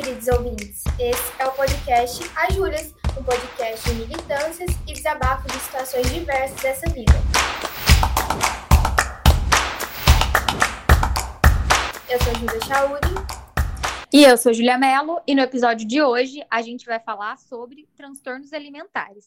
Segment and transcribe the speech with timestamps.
[0.00, 0.82] queridos ouvintes.
[0.98, 6.58] Esse é o podcast A Júlias, um podcast de militâncias e desabafo de situações diversas
[6.62, 7.12] dessa vida.
[12.08, 13.08] Eu sou Júlia Chauri.
[14.10, 17.86] E eu sou Julia Mello, e no episódio de hoje a gente vai falar sobre
[17.94, 19.26] transtornos alimentares.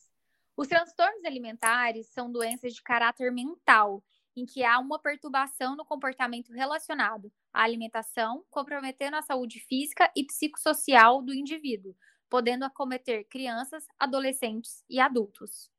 [0.58, 4.04] Os transtornos alimentares são doenças de caráter mental
[4.36, 10.26] em que há uma perturbação no comportamento relacionado à alimentação, comprometendo a saúde física e
[10.26, 11.96] psicossocial do indivíduo,
[12.30, 15.72] podendo acometer crianças, adolescentes e adultos.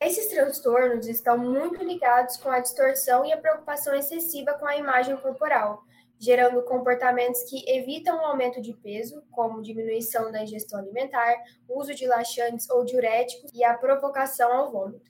[0.00, 5.16] Esses transtornos estão muito ligados com a distorção e a preocupação excessiva com a imagem
[5.16, 5.84] corporal,
[6.18, 11.36] gerando comportamentos que evitam o aumento de peso, como diminuição da ingestão alimentar,
[11.68, 15.08] uso de laxantes ou diuréticos e a provocação ao vômito.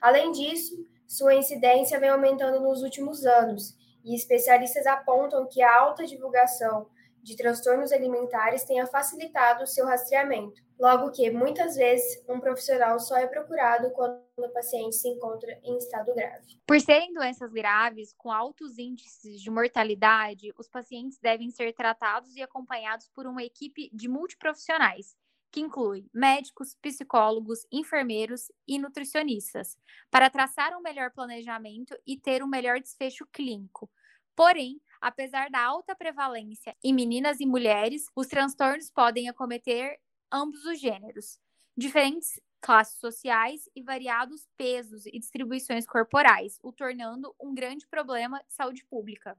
[0.00, 6.06] Além disso, sua incidência vem aumentando nos últimos anos, e especialistas apontam que a alta
[6.06, 6.88] divulgação
[7.22, 13.18] de transtornos alimentares tenha facilitado o seu rastreamento, logo que, muitas vezes, um profissional só
[13.18, 16.58] é procurado quando o paciente se encontra em estado grave.
[16.66, 22.42] Por serem doenças graves, com altos índices de mortalidade, os pacientes devem ser tratados e
[22.42, 25.14] acompanhados por uma equipe de multiprofissionais,
[25.52, 29.76] que inclui médicos, psicólogos, enfermeiros e nutricionistas,
[30.10, 33.90] para traçar um melhor planejamento e ter um melhor desfecho clínico.
[34.34, 39.98] Porém, apesar da alta prevalência em meninas e mulheres, os transtornos podem acometer
[40.32, 41.38] ambos os gêneros,
[41.76, 48.54] diferentes classes sociais e variados pesos e distribuições corporais, o tornando um grande problema de
[48.54, 49.36] saúde pública.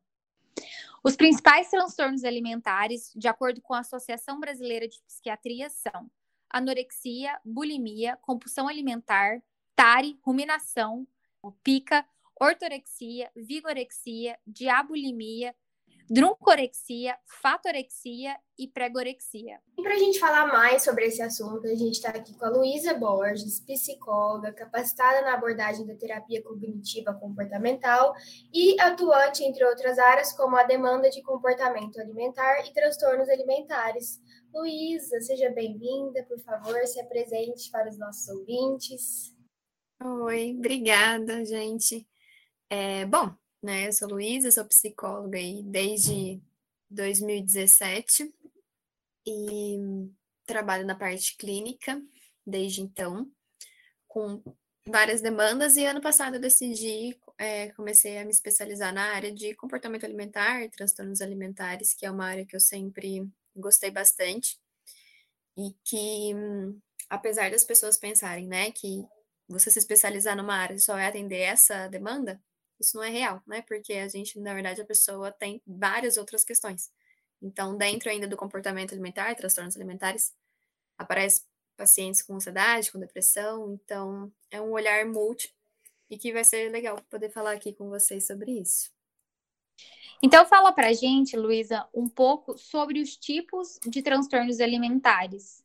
[1.04, 6.10] Os principais transtornos alimentares, de acordo com a Associação Brasileira de Psiquiatria, são
[6.50, 9.42] anorexia, bulimia, compulsão alimentar,
[9.76, 11.08] tare, ruminação,
[11.64, 12.06] pica,
[12.40, 15.56] ortorexia, vigorexia, diabulimia,
[16.10, 19.60] druncorexia, fatorexia e pregorexia.
[19.78, 22.50] E para a gente falar mais sobre esse assunto, a gente está aqui com a
[22.50, 28.14] Luísa Borges, psicóloga, capacitada na abordagem da terapia cognitiva comportamental
[28.54, 34.22] e atuante, entre outras áreas, como a demanda de comportamento alimentar e transtornos alimentares.
[34.54, 39.36] Luísa, seja bem-vinda, por favor, se apresente para os nossos ouvintes.
[40.04, 42.08] Oi, obrigada, gente.
[42.70, 43.88] É, bom, né?
[43.88, 46.42] Eu sou Luísa, sou psicóloga aí desde
[46.90, 48.34] 2017
[49.26, 49.78] e
[50.46, 52.02] trabalho na parte clínica
[52.46, 53.32] desde então,
[54.08, 54.44] com
[54.86, 59.56] várias demandas, e ano passado eu decidi, é, comecei a me especializar na área de
[59.56, 63.26] comportamento alimentar, transtornos alimentares, que é uma área que eu sempre
[63.56, 64.60] gostei bastante,
[65.58, 66.34] e que,
[67.10, 69.06] apesar das pessoas pensarem, né, que
[69.48, 72.42] você se especializar numa área só vai atender essa demanda,
[72.80, 73.62] isso não é real, né?
[73.62, 76.92] Porque a gente, na verdade, a pessoa tem várias outras questões.
[77.42, 80.34] Então, dentro ainda do comportamento alimentar, transtornos alimentares,
[80.98, 81.44] aparece
[81.76, 85.54] pacientes com ansiedade, com depressão, então é um olhar multi
[86.10, 88.92] e que vai ser legal poder falar aqui com vocês sobre isso.
[90.22, 95.62] Então fala pra gente, Luísa, um pouco sobre os tipos de transtornos alimentares.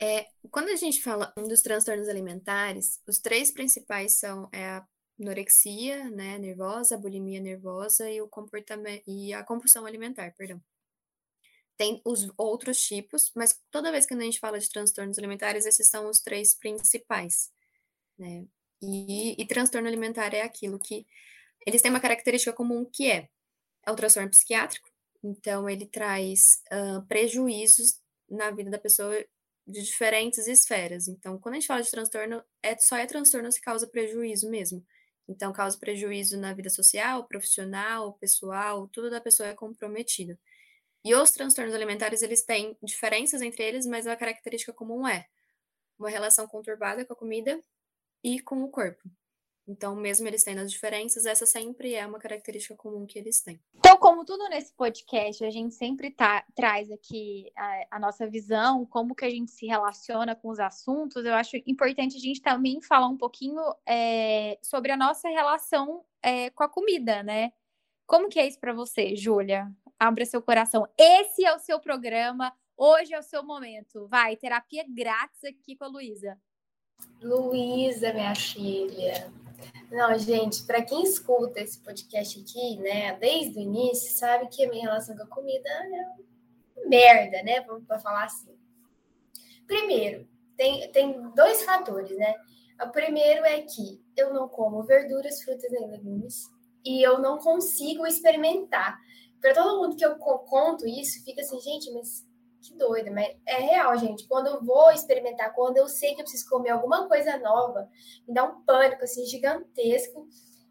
[0.00, 4.86] É, quando a gente fala dos transtornos alimentares, os três principais são é a
[5.20, 10.60] anorexia, né, nervosa, bulimia nervosa e o comportamento e a compulsão alimentar, perdão.
[11.76, 15.88] Tem os outros tipos, mas toda vez que a gente fala de transtornos alimentares, esses
[15.88, 17.50] são os três principais,
[18.18, 18.46] né?
[18.82, 21.06] E, e transtorno alimentar é aquilo que
[21.66, 23.28] eles têm uma característica comum que é
[23.86, 24.88] é um transtorno psiquiátrico,
[25.22, 29.16] então ele traz uh, prejuízos na vida da pessoa
[29.66, 31.08] de diferentes esferas.
[31.08, 34.84] Então, quando a gente fala de transtorno, é só é transtorno se causa prejuízo mesmo.
[35.28, 40.38] Então, causa prejuízo na vida social, profissional, pessoal, tudo da pessoa é comprometido.
[41.04, 45.26] E os transtornos alimentares, eles têm diferenças entre eles, mas a característica comum é
[45.98, 47.60] uma relação conturbada com a comida
[48.24, 49.02] e com o corpo.
[49.68, 53.60] Então, mesmo eles tendo as diferenças, essa sempre é uma característica comum que eles têm.
[53.74, 58.86] Então, como tudo nesse podcast, a gente sempre tá, traz aqui a, a, nossa visão,
[58.86, 62.80] como que a gente se relaciona com os assuntos, eu acho importante a gente também
[62.80, 67.52] falar um pouquinho é, sobre a nossa relação é, com a comida, né?
[68.06, 69.68] Como que é isso para você, Júlia?
[69.98, 70.86] Abra seu coração.
[70.96, 74.06] Esse é o seu programa, hoje é o seu momento.
[74.06, 76.38] Vai, terapia grátis aqui com a Luísa.
[77.20, 79.30] Luísa, minha filha,
[79.90, 84.68] não, gente, para quem escuta esse podcast aqui, né, desde o início, sabe que a
[84.68, 87.60] minha relação com a comida é merda, né?
[87.62, 88.56] Vamos falar assim.
[89.66, 92.34] Primeiro, tem, tem dois fatores, né?
[92.82, 96.50] O primeiro é que eu não como verduras, frutas e legumes
[96.84, 98.98] e eu não consigo experimentar
[99.40, 102.25] para todo mundo que eu conto isso, fica assim, gente, mas
[102.66, 104.26] que doida, mas é real, gente.
[104.26, 107.88] Quando eu vou experimentar, quando eu sei que eu preciso comer alguma coisa nova,
[108.26, 110.26] me dá um pânico assim gigantesco.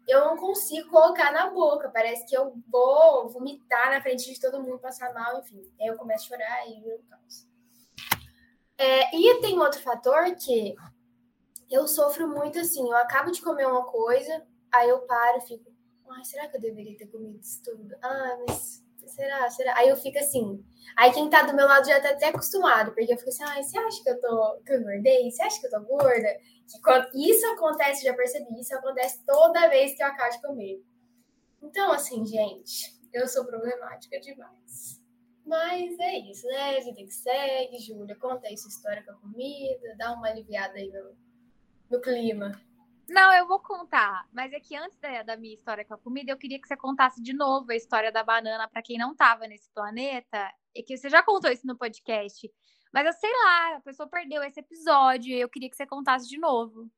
[0.06, 4.62] Eu não consigo colocar na boca, parece que eu vou vomitar na frente de todo
[4.62, 5.60] mundo, passar mal, enfim.
[5.80, 7.48] Aí eu começo a chorar e vira caos.
[8.78, 10.76] É, e tem outro fator que
[11.70, 15.72] eu sofro muito assim, eu acabo de comer uma coisa, aí eu paro fico,
[16.08, 17.96] ai, será que eu deveria ter comido isso tudo?
[18.00, 19.76] Ah, mas será, será?
[19.78, 20.64] Aí eu fico assim.
[20.96, 23.62] Aí quem tá do meu lado já tá até acostumado, porque eu fico assim, ai,
[23.62, 25.30] você acha que eu tô que eu engordei?
[25.30, 26.28] Você acha que eu tô gorda?
[26.70, 30.82] Que quando isso acontece, já percebi, isso acontece toda vez que eu acabo de comer.
[31.62, 35.00] Então, assim, gente, eu sou problemática demais.
[35.44, 36.80] Mas é isso, né?
[36.80, 40.90] Vida que segue, Júlia, conta aí sua história com a comida, dá uma aliviada aí
[40.90, 41.16] no,
[41.90, 42.60] no clima.
[43.08, 44.28] Não, eu vou contar.
[44.32, 46.76] Mas é que antes da, da, minha história com a comida, eu queria que você
[46.76, 50.52] contasse de novo a história da banana para quem não estava nesse planeta.
[50.74, 52.50] E que você já contou isso no podcast.
[52.92, 56.28] Mas eu sei lá, a pessoa perdeu esse episódio e eu queria que você contasse
[56.28, 56.90] de novo.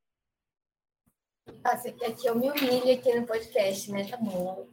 [1.64, 4.06] Ah, você quer que eu me humilhe aqui no podcast, né?
[4.08, 4.68] Tá bom.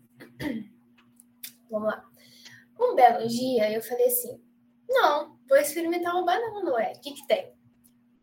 [1.70, 2.06] Vamos lá.
[2.80, 4.42] Um belo dia eu falei assim:
[4.90, 6.94] não, vou experimentar uma banana, ué.
[6.96, 7.56] O que, que tem?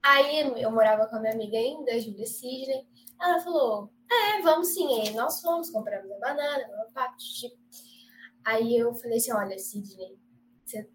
[0.02, 2.86] Aí eu morava com a minha amiga ainda, a Júlia Sidney.
[3.22, 5.12] Ela falou: É, vamos sim.
[5.14, 7.56] Nós fomos, compramos a banana, opa, tipo.
[8.44, 10.18] Aí eu falei assim: Olha, Sidney,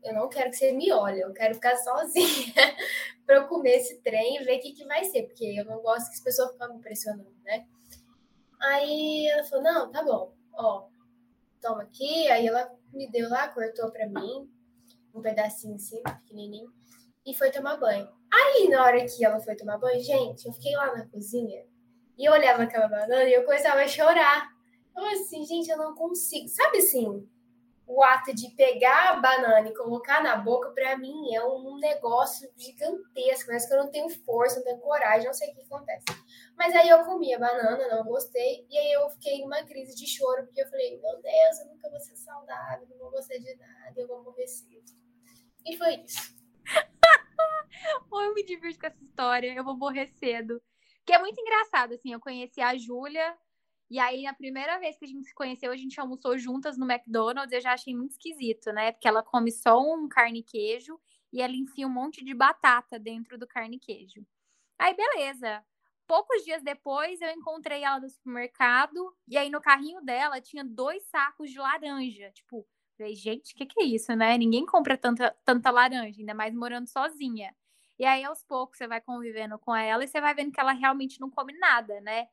[0.04, 2.54] eu não quero que você me olhe, eu quero ficar sozinha
[3.26, 5.82] para eu comer esse trem e ver o que, que vai ser, porque eu não
[5.82, 7.66] gosto que as pessoas ficam me pressionando, né?
[8.62, 10.88] Aí ela falou: Não, tá bom, ó,
[11.62, 12.28] toma aqui.
[12.28, 14.52] Aí ela me deu lá, cortou para mim
[15.14, 16.72] um pedacinho assim, pequenininho,
[17.26, 18.10] e foi tomar banho.
[18.32, 21.66] Aí, na hora que ela foi tomar banho, gente, eu fiquei lá na cozinha
[22.18, 24.50] e eu olhava aquela banana e eu começava a chorar.
[24.96, 26.48] Eu assim, gente, eu não consigo.
[26.48, 27.28] Sabe assim,
[27.88, 32.52] o ato de pegar a banana e colocar na boca, para mim, é um negócio
[32.58, 33.48] gigantesco.
[33.48, 36.06] Parece que eu não tenho força, não tenho coragem, não sei o que acontece.
[36.58, 40.06] Mas aí eu comi a banana, não gostei, e aí eu fiquei numa crise de
[40.06, 43.56] choro, porque eu falei, meu Deus, eu nunca vou ser saudável, não vou gostar de
[43.56, 44.92] nada, eu vou morrer cedo.
[45.66, 46.36] E foi isso.
[48.12, 50.62] eu me divirto com essa história, eu vou morrer cedo.
[51.08, 53.38] Que é muito engraçado, assim, eu conheci a Júlia,
[53.90, 56.86] e aí, na primeira vez que a gente se conheceu, a gente almoçou juntas no
[56.86, 58.92] McDonald's, eu já achei muito esquisito, né?
[58.92, 61.00] Porque ela come só um carne e queijo,
[61.32, 64.26] e ela enfia um monte de batata dentro do carne e queijo.
[64.78, 65.64] Aí, beleza.
[66.06, 71.04] Poucos dias depois, eu encontrei ela no supermercado, e aí no carrinho dela tinha dois
[71.04, 72.30] sacos de laranja.
[72.32, 72.68] Tipo,
[72.98, 74.38] falei, gente, o que, que é isso, né?
[74.38, 77.56] Ninguém compra tanta, tanta laranja, ainda mais morando sozinha.
[78.00, 80.72] E aí, aos poucos, você vai convivendo com ela e você vai vendo que ela
[80.74, 82.28] realmente não come nada, né?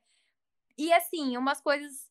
[0.77, 2.09] E assim, umas coisas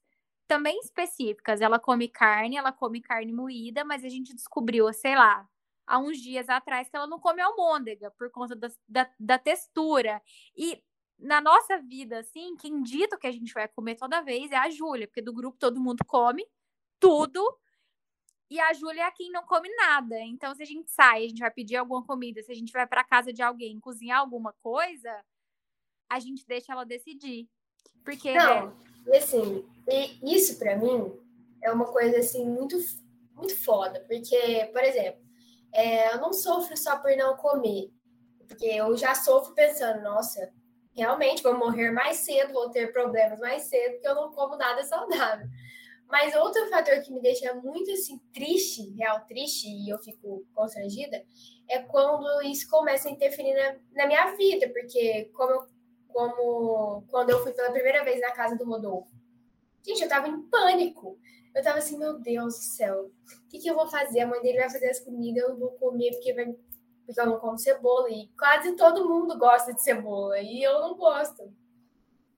[0.48, 1.60] também específicas.
[1.60, 5.48] Ela come carne, ela come carne moída, mas a gente descobriu, sei lá,
[5.86, 10.22] há uns dias atrás que ela não come almôndega por conta da, da, da textura.
[10.56, 10.82] E
[11.18, 14.70] na nossa vida, assim, quem dita que a gente vai comer toda vez é a
[14.70, 16.44] Júlia, porque do grupo todo mundo come
[17.00, 17.42] tudo
[18.50, 20.18] e a Júlia é quem não come nada.
[20.20, 22.86] Então, se a gente sai, a gente vai pedir alguma comida, se a gente vai
[22.86, 25.24] para casa de alguém cozinhar alguma coisa,
[26.08, 27.48] a gente deixa ela decidir.
[28.04, 28.34] Porque.
[28.34, 28.76] Não,
[29.06, 31.12] e assim, e isso para mim
[31.62, 32.76] é uma coisa assim muito,
[33.34, 34.00] muito foda.
[34.08, 35.22] Porque, por exemplo,
[35.72, 37.90] é, eu não sofro só por não comer.
[38.46, 40.52] Porque eu já sofro pensando, nossa,
[40.94, 44.84] realmente vou morrer mais cedo, vou ter problemas mais cedo, porque eu não como nada
[44.84, 45.48] saudável.
[46.14, 51.20] Mas outro fator que me deixa muito assim triste, real triste, e eu fico constrangida,
[51.68, 55.66] é quando isso começa a interferir na, na minha vida, porque como,
[56.06, 59.10] como quando eu fui pela primeira vez na casa do Rodolfo,
[59.84, 61.18] gente, eu tava em pânico.
[61.52, 63.10] Eu tava assim, meu Deus do céu,
[63.46, 64.20] o que, que eu vou fazer?
[64.20, 66.46] A mãe dele vai fazer as comidas, eu vou comer porque, vai,
[67.04, 68.08] porque eu não como cebola.
[68.08, 71.52] E quase todo mundo gosta de cebola, e eu não gosto.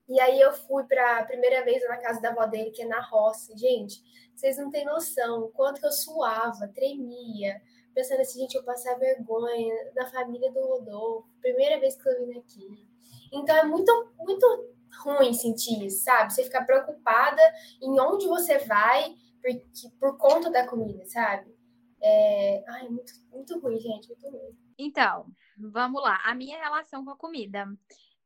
[0.08, 2.86] E aí eu fui para a primeira vez na casa da avó dele, que é
[2.86, 3.56] na roça.
[3.56, 4.02] Gente,
[4.34, 7.60] vocês não têm noção o quanto que eu suava, tremia,
[7.94, 12.38] pensando assim, gente, eu passar vergonha na família do Rodolfo, primeira vez que eu vim
[12.38, 12.86] aqui.
[13.32, 16.32] Então é muito, muito ruim sentir isso, sabe?
[16.32, 17.42] Você ficar preocupada
[17.82, 21.54] em onde você vai por, por conta da comida, sabe?
[22.00, 22.62] É...
[22.68, 24.56] Ai, muito, muito ruim, gente, muito ruim.
[24.78, 25.26] Então,
[25.58, 26.20] vamos lá.
[26.24, 27.66] A minha relação com a comida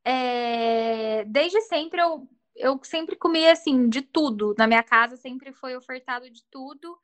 [0.03, 4.55] é, desde sempre eu, eu sempre comi assim de tudo.
[4.57, 6.99] Na minha casa sempre foi ofertado de tudo.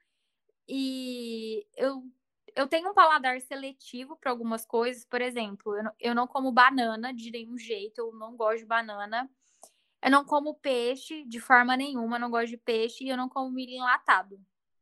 [0.67, 2.03] E eu,
[2.55, 5.05] eu tenho um paladar seletivo para algumas coisas.
[5.05, 8.65] Por exemplo, eu não, eu não como banana de nenhum jeito, eu não gosto de
[8.65, 9.29] banana.
[10.01, 13.51] Eu não como peixe de forma nenhuma, não gosto de peixe e eu não como
[13.51, 14.39] milho enlatado.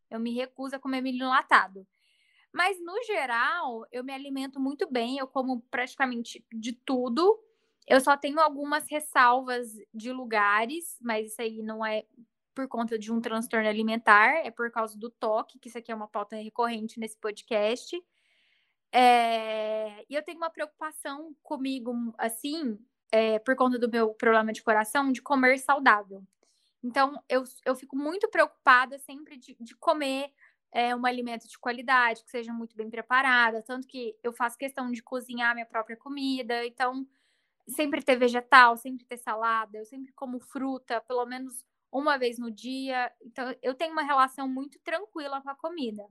[0.10, 1.88] Eu me recuso a comer milho enlatado.
[2.52, 7.38] Mas, no geral, eu me alimento muito bem, eu como praticamente de tudo.
[7.88, 12.04] Eu só tenho algumas ressalvas de lugares, mas isso aí não é
[12.54, 15.96] por conta de um transtorno alimentar, é por causa do toque, que isso aqui é
[15.96, 18.02] uma pauta recorrente nesse podcast.
[18.92, 20.04] É...
[20.10, 22.80] E eu tenho uma preocupação comigo, assim,
[23.12, 26.24] é, por conta do meu problema de coração, de comer saudável.
[26.84, 30.32] Então, eu, eu fico muito preocupada sempre de, de comer
[30.72, 34.92] é, um alimento de qualidade, que seja muito bem preparada, tanto que eu faço questão
[34.92, 37.08] de cozinhar minha própria comida, então
[37.68, 42.52] sempre ter vegetal, sempre ter salada, eu sempre como fruta, pelo menos uma vez no
[42.52, 43.12] dia.
[43.22, 46.08] Então, eu tenho uma relação muito tranquila com a comida.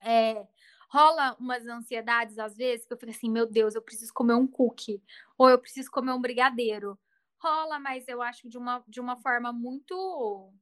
[0.00, 0.46] É,
[0.90, 4.46] rola umas ansiedades às vezes que eu fico assim, meu Deus, eu preciso comer um
[4.46, 5.02] cookie
[5.38, 6.98] ou eu preciso comer um brigadeiro.
[7.38, 10.52] Rola, mas eu acho de uma, de uma forma muito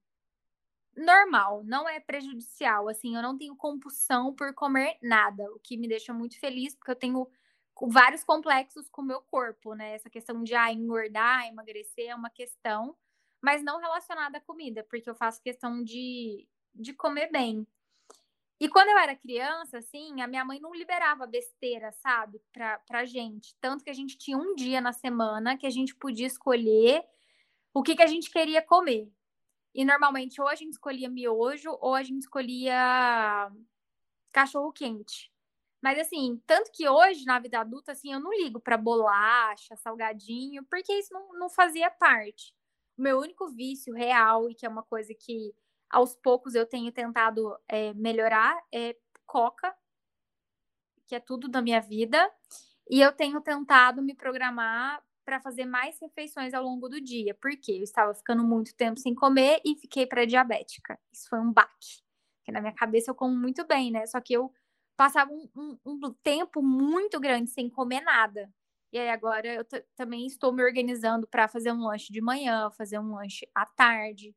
[0.96, 2.88] normal, não é prejudicial.
[2.88, 6.90] Assim, eu não tenho compulsão por comer nada, o que me deixa muito feliz, porque
[6.90, 7.28] eu tenho
[7.88, 9.94] vários complexos com o meu corpo, né?
[9.94, 12.96] Essa questão de ah, engordar, emagrecer é uma questão,
[13.40, 17.66] mas não relacionada à comida, porque eu faço questão de, de comer bem.
[18.60, 23.06] E quando eu era criança, assim, a minha mãe não liberava besteira, sabe, pra, pra
[23.06, 23.56] gente.
[23.58, 27.02] Tanto que a gente tinha um dia na semana que a gente podia escolher
[27.72, 29.10] o que, que a gente queria comer.
[29.74, 33.50] E normalmente ou a gente escolhia miojo ou a gente escolhia
[34.30, 35.32] cachorro quente.
[35.82, 40.64] Mas assim, tanto que hoje, na vida adulta, assim, eu não ligo para bolacha, salgadinho,
[40.70, 42.52] porque isso não, não fazia parte.
[42.98, 45.54] O meu único vício real, e que é uma coisa que
[45.88, 48.94] aos poucos eu tenho tentado é, melhorar é
[49.26, 49.74] coca,
[51.06, 52.30] que é tudo da minha vida,
[52.88, 57.72] e eu tenho tentado me programar para fazer mais refeições ao longo do dia, porque
[57.72, 60.98] eu estava ficando muito tempo sem comer e fiquei pré-diabética.
[61.12, 62.02] Isso foi um baque.
[62.38, 64.06] Porque na minha cabeça eu como muito bem, né?
[64.06, 64.52] Só que eu
[65.00, 68.52] passava um, um, um tempo muito grande sem comer nada.
[68.92, 69.64] E aí agora eu
[69.96, 74.36] também estou me organizando para fazer um lanche de manhã, fazer um lanche à tarde,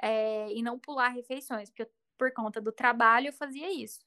[0.00, 3.98] é, e não pular refeições, porque eu, por conta do trabalho eu fazia isso.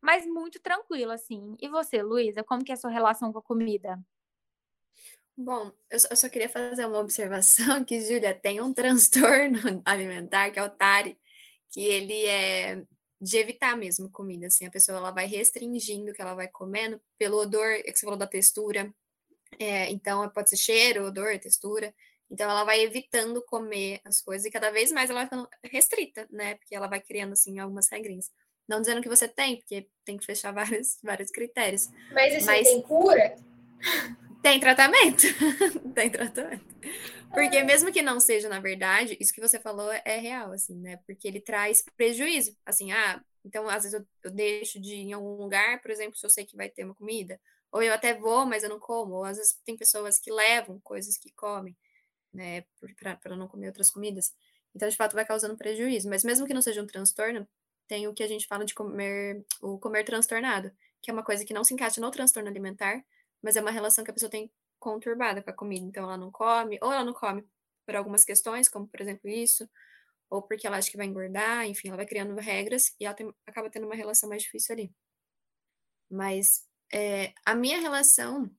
[0.00, 1.56] Mas muito tranquilo, assim.
[1.60, 3.98] E você, Luísa, como que é a sua relação com a comida?
[5.36, 10.52] Bom, eu só, eu só queria fazer uma observação que Júlia tem um transtorno alimentar,
[10.52, 11.18] que é o TARI,
[11.72, 12.84] que ele é
[13.20, 17.00] de evitar mesmo comida, assim, a pessoa ela vai restringindo o que ela vai comendo
[17.18, 18.92] pelo odor, é que você falou da textura,
[19.58, 21.94] é, então pode ser cheiro, odor, textura,
[22.30, 26.28] então ela vai evitando comer as coisas e cada vez mais ela vai ficando restrita,
[26.30, 26.54] né?
[26.54, 28.30] Porque ela vai criando assim algumas regrinhas.
[28.68, 31.88] Não dizendo que você tem, porque tem que fechar vários, vários critérios.
[32.12, 32.68] Mas isso Mas...
[32.68, 33.36] tem cura?
[34.42, 35.26] Tem tratamento.
[35.92, 36.64] tem tratamento.
[37.32, 40.98] Porque mesmo que não seja, na verdade, isso que você falou é real, assim, né?
[41.06, 42.56] Porque ele traz prejuízo.
[42.66, 46.16] Assim, ah, então às vezes eu, eu deixo de ir em algum lugar, por exemplo,
[46.16, 47.40] se eu sei que vai ter uma comida.
[47.72, 49.14] Ou eu até vou, mas eu não como.
[49.14, 51.76] Ou às vezes tem pessoas que levam coisas que comem
[52.32, 52.64] né,
[53.22, 54.32] para não comer outras comidas.
[54.74, 56.08] Então, de fato, vai causando prejuízo.
[56.08, 57.46] Mas mesmo que não seja um transtorno,
[57.88, 60.70] tem o que a gente fala de comer, o comer transtornado,
[61.02, 63.04] que é uma coisa que não se encaixa no transtorno alimentar,
[63.42, 65.86] mas é uma relação que a pessoa tem conturbada com a comida.
[65.86, 67.46] Então, ela não come, ou ela não come
[67.86, 69.68] por algumas questões, como por exemplo isso,
[70.30, 73.32] ou porque ela acha que vai engordar, enfim, ela vai criando regras e ela tem,
[73.46, 74.92] acaba tendo uma relação mais difícil ali.
[76.10, 78.50] Mas é, a minha relação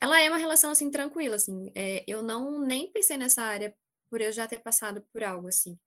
[0.00, 1.72] ela é uma relação, assim, tranquila, assim.
[1.74, 3.74] É, eu não nem pensei nessa área
[4.10, 5.78] por eu já ter passado por algo, assim,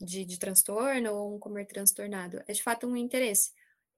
[0.00, 2.42] de, de transtorno ou um comer transtornado.
[2.48, 3.52] É, de fato, um interesse.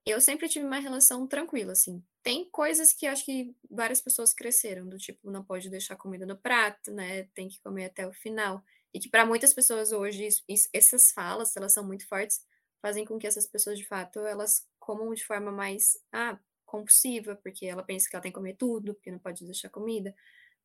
[0.04, 2.02] Eu sempre tive uma relação tranquila, assim.
[2.22, 6.36] Tem coisas que acho que várias pessoas cresceram, do tipo, não pode deixar comida no
[6.36, 7.24] prato, né?
[7.34, 8.64] Tem que comer até o final.
[8.92, 10.28] E que para muitas pessoas hoje,
[10.72, 12.44] essas falas, elas são muito fortes,
[12.80, 17.66] fazem com que essas pessoas, de fato, elas comam de forma mais, ah, compulsiva, porque
[17.66, 20.14] ela pensa que ela tem que comer tudo, porque não pode deixar comida.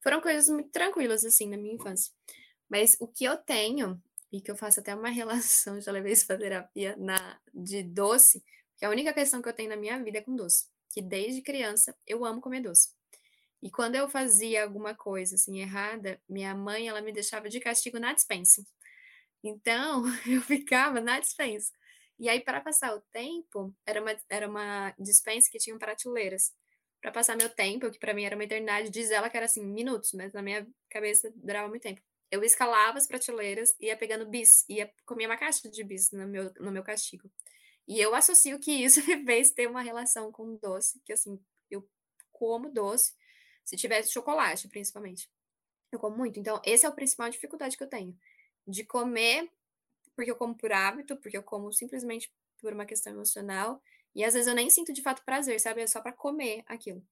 [0.01, 2.11] Foram coisas muito tranquilas, assim, na minha infância.
[2.67, 4.01] Mas o que eu tenho,
[4.31, 8.43] e que eu faço até uma relação, já levei isso para terapia, na, de doce,
[8.77, 10.67] que a única questão que eu tenho na minha vida é com doce.
[10.89, 12.89] Que desde criança eu amo comer doce.
[13.61, 17.99] E quando eu fazia alguma coisa assim errada, minha mãe ela me deixava de castigo
[17.99, 18.63] na dispensa.
[19.43, 21.71] Então, eu ficava na dispensa.
[22.19, 26.51] E aí, para passar o tempo, era uma, era uma dispensa que tinha prateleiras.
[27.01, 29.63] Para passar meu tempo, que para mim era uma eternidade, diz ela que era assim,
[29.63, 32.01] minutos, mas na minha cabeça durava muito tempo.
[32.31, 36.51] Eu escalava as prateleiras, ia pegando bis, ia comia uma caixa de bis no meu,
[36.59, 37.29] no meu castigo.
[37.87, 41.39] E eu associo que isso me fez ter uma relação com doce, que assim,
[41.69, 41.87] eu
[42.31, 43.13] como doce,
[43.63, 45.29] se tivesse chocolate, principalmente.
[45.91, 46.39] Eu como muito.
[46.39, 48.17] Então, essa é a principal dificuldade que eu tenho.
[48.67, 49.49] De comer
[50.17, 53.79] porque eu como por hábito, porque eu como simplesmente por uma questão emocional,
[54.15, 55.81] e às vezes eu nem sinto de fato prazer, sabe?
[55.81, 57.05] É só para comer aquilo.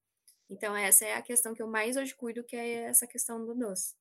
[0.50, 3.54] Então, essa é a questão que eu mais hoje cuido, que é essa questão do
[3.54, 3.94] doce.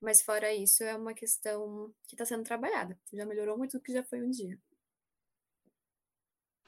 [0.00, 2.96] Mas fora isso, é uma questão que está sendo trabalhada.
[3.12, 4.56] Já melhorou muito do que já foi um dia.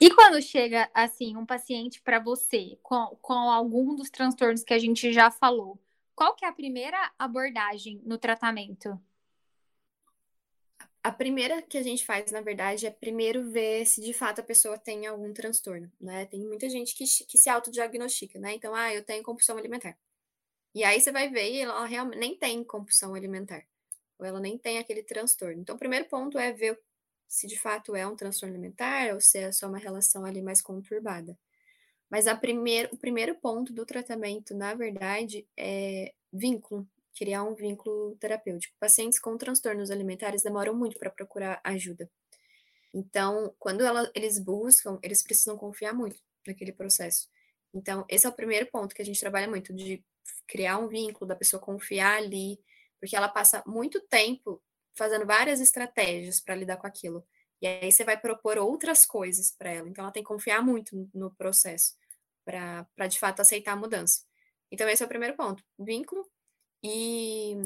[0.01, 4.79] E quando chega, assim, um paciente para você com, com algum dos transtornos que a
[4.79, 5.79] gente já falou,
[6.15, 8.99] qual que é a primeira abordagem no tratamento?
[11.03, 14.45] A primeira que a gente faz, na verdade, é primeiro ver se de fato a
[14.45, 16.25] pessoa tem algum transtorno, né?
[16.27, 18.55] Tem muita gente que, que se autodiagnostica, né?
[18.55, 19.99] Então, ah, eu tenho compulsão alimentar.
[20.75, 23.67] E aí você vai ver e ela realmente nem tem compulsão alimentar.
[24.19, 25.61] Ou ela nem tem aquele transtorno.
[25.61, 26.81] Então, o primeiro ponto é ver
[27.31, 30.61] se de fato é um transtorno alimentar ou se é só uma relação ali mais
[30.61, 31.39] conturbada.
[32.11, 38.75] Mas o primeiro ponto do tratamento, na verdade, é vínculo, criar um vínculo terapêutico.
[38.81, 42.11] Pacientes com transtornos alimentares demoram muito para procurar ajuda.
[42.93, 47.29] Então, quando ela, eles buscam, eles precisam confiar muito naquele processo.
[47.73, 50.05] Então, esse é o primeiro ponto que a gente trabalha muito, de
[50.49, 52.59] criar um vínculo, da pessoa confiar ali,
[52.99, 54.61] porque ela passa muito tempo
[55.01, 57.27] fazendo várias estratégias para lidar com aquilo.
[57.63, 59.89] E aí você vai propor outras coisas para ela.
[59.89, 61.95] Então ela tem que confiar muito no processo
[62.45, 64.23] para de fato aceitar a mudança.
[64.71, 66.31] Então esse é o primeiro ponto, vínculo
[66.85, 67.57] e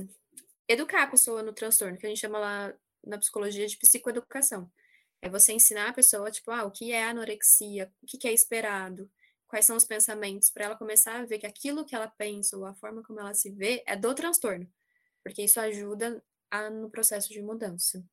[0.68, 2.72] educar a pessoa no transtorno, que a gente chama lá
[3.04, 4.70] na psicologia de psicoeducação.
[5.20, 9.10] É você ensinar a pessoa, tipo, ah, o que é anorexia, o que é esperado,
[9.48, 12.64] quais são os pensamentos, para ela começar a ver que aquilo que ela pensa ou
[12.64, 14.70] a forma como ela se vê é do transtorno,
[15.22, 16.22] porque isso ajuda
[16.54, 18.04] a, no processo de mudança.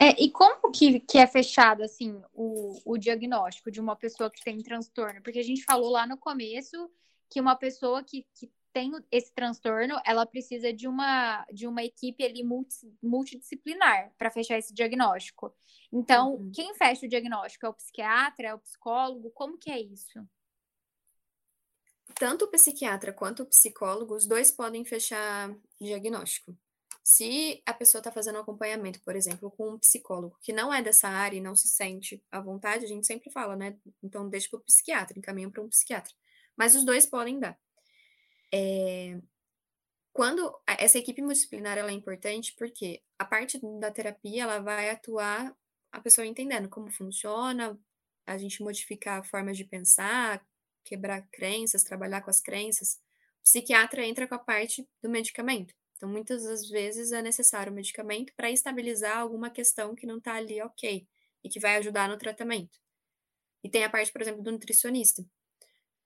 [0.00, 4.42] É, e como que, que é fechado, assim, o, o diagnóstico de uma pessoa que
[4.42, 5.20] tem transtorno?
[5.22, 6.88] Porque a gente falou lá no começo
[7.28, 12.24] que uma pessoa que, que tem esse transtorno, ela precisa de uma, de uma equipe
[12.24, 15.52] ali multi, multidisciplinar para fechar esse diagnóstico.
[15.92, 16.52] Então, uhum.
[16.54, 17.66] quem fecha o diagnóstico?
[17.66, 18.48] É o psiquiatra?
[18.48, 19.32] É o psicólogo?
[19.32, 20.20] Como que é isso?
[22.18, 26.56] Tanto o psiquiatra quanto o psicólogo, os dois podem fechar diagnóstico.
[27.04, 30.82] Se a pessoa está fazendo um acompanhamento, por exemplo, com um psicólogo que não é
[30.82, 33.78] dessa área e não se sente à vontade, a gente sempre fala, né?
[34.02, 36.12] Então deixa para o psiquiatra, encaminha para um psiquiatra.
[36.56, 37.56] Mas os dois podem dar.
[38.52, 39.18] É...
[40.12, 45.56] Quando essa equipe multidisciplinar ela é importante, porque a parte da terapia ela vai atuar
[45.92, 47.78] a pessoa entendendo como funciona,
[48.26, 50.44] a gente modificar formas de pensar,
[50.88, 52.94] quebrar crenças, trabalhar com as crenças.
[53.40, 55.74] O psiquiatra entra com a parte do medicamento.
[55.96, 60.34] Então, muitas das vezes é necessário o medicamento para estabilizar alguma questão que não está
[60.34, 61.06] ali ok
[61.42, 62.78] e que vai ajudar no tratamento.
[63.62, 65.24] E tem a parte, por exemplo, do nutricionista.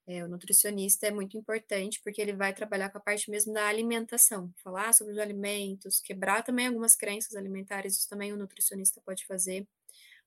[0.06, 3.68] É, o nutricionista é muito importante porque ele vai trabalhar com a parte mesmo da
[3.68, 9.24] alimentação, falar sobre os alimentos, quebrar também algumas crenças alimentares, isso também o nutricionista pode
[9.26, 9.68] fazer.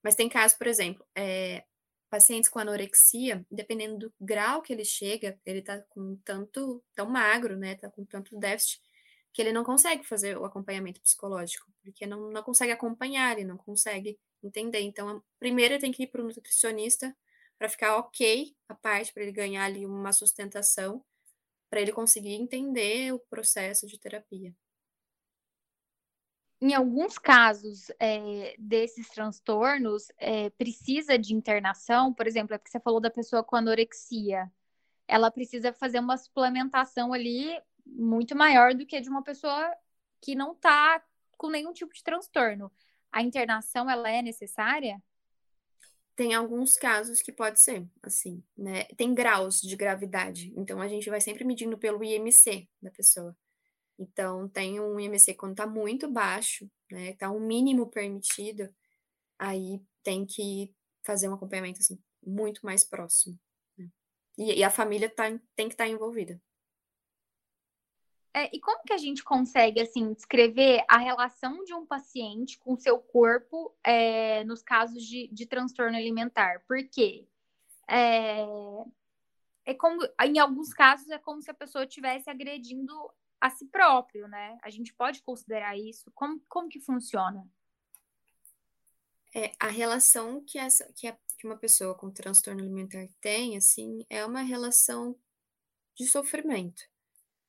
[0.01, 1.65] Mas tem casos, por exemplo, é,
[2.15, 7.58] pacientes com anorexia, dependendo do grau que ele chega, ele tá com tanto, tão magro,
[7.58, 8.82] né, tá com tanto déficit,
[9.34, 13.58] que ele não consegue fazer o acompanhamento psicológico, porque não, não consegue acompanhar, ele não
[13.58, 14.80] consegue entender.
[14.80, 17.13] Então, primeiro tem que ir para o nutricionista
[17.60, 21.04] para ficar ok a parte, para ele ganhar ali uma sustentação,
[21.69, 24.56] para ele conseguir entender o processo de terapia.
[26.61, 32.79] Em alguns casos é, desses transtornos, é, precisa de internação, por exemplo, é porque você
[32.79, 34.51] falou da pessoa com anorexia.
[35.07, 39.71] Ela precisa fazer uma suplementação ali muito maior do que de uma pessoa
[40.21, 41.03] que não está
[41.37, 42.71] com nenhum tipo de transtorno.
[43.11, 45.01] A internação, ela é necessária?
[46.15, 48.85] Tem alguns casos que pode ser, assim, né?
[48.97, 53.35] Tem graus de gravidade, então a gente vai sempre medindo pelo IMC da pessoa.
[53.97, 57.12] Então, tem um IMC quando está muito baixo, né?
[57.12, 58.73] Está um mínimo permitido,
[59.39, 63.39] aí tem que fazer um acompanhamento, assim, muito mais próximo.
[63.77, 63.89] Né?
[64.38, 66.41] E, e, a família tá, tem que estar tá envolvida.
[68.34, 72.75] É, e como que a gente consegue, assim, descrever a relação de um paciente com
[72.75, 76.62] seu corpo é, nos casos de, de transtorno alimentar?
[76.67, 77.25] Porque
[77.88, 78.45] é,
[79.63, 82.93] é como, em alguns casos, é como se a pessoa estivesse agredindo
[83.39, 84.58] a si próprio, né?
[84.62, 86.12] A gente pode considerar isso?
[86.13, 87.48] Como, como que funciona?
[89.34, 94.06] É, a relação que, essa, que, a, que uma pessoa com transtorno alimentar tem, assim,
[94.10, 95.17] é uma relação
[95.95, 96.84] de sofrimento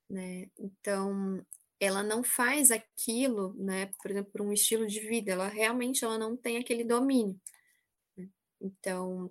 [0.08, 0.50] né?
[0.58, 1.44] Então,
[1.80, 6.18] ela não faz aquilo, né, por exemplo, por um estilo de vida, ela realmente ela
[6.18, 7.38] não tem aquele domínio.
[8.16, 8.28] Né?
[8.60, 9.30] Então,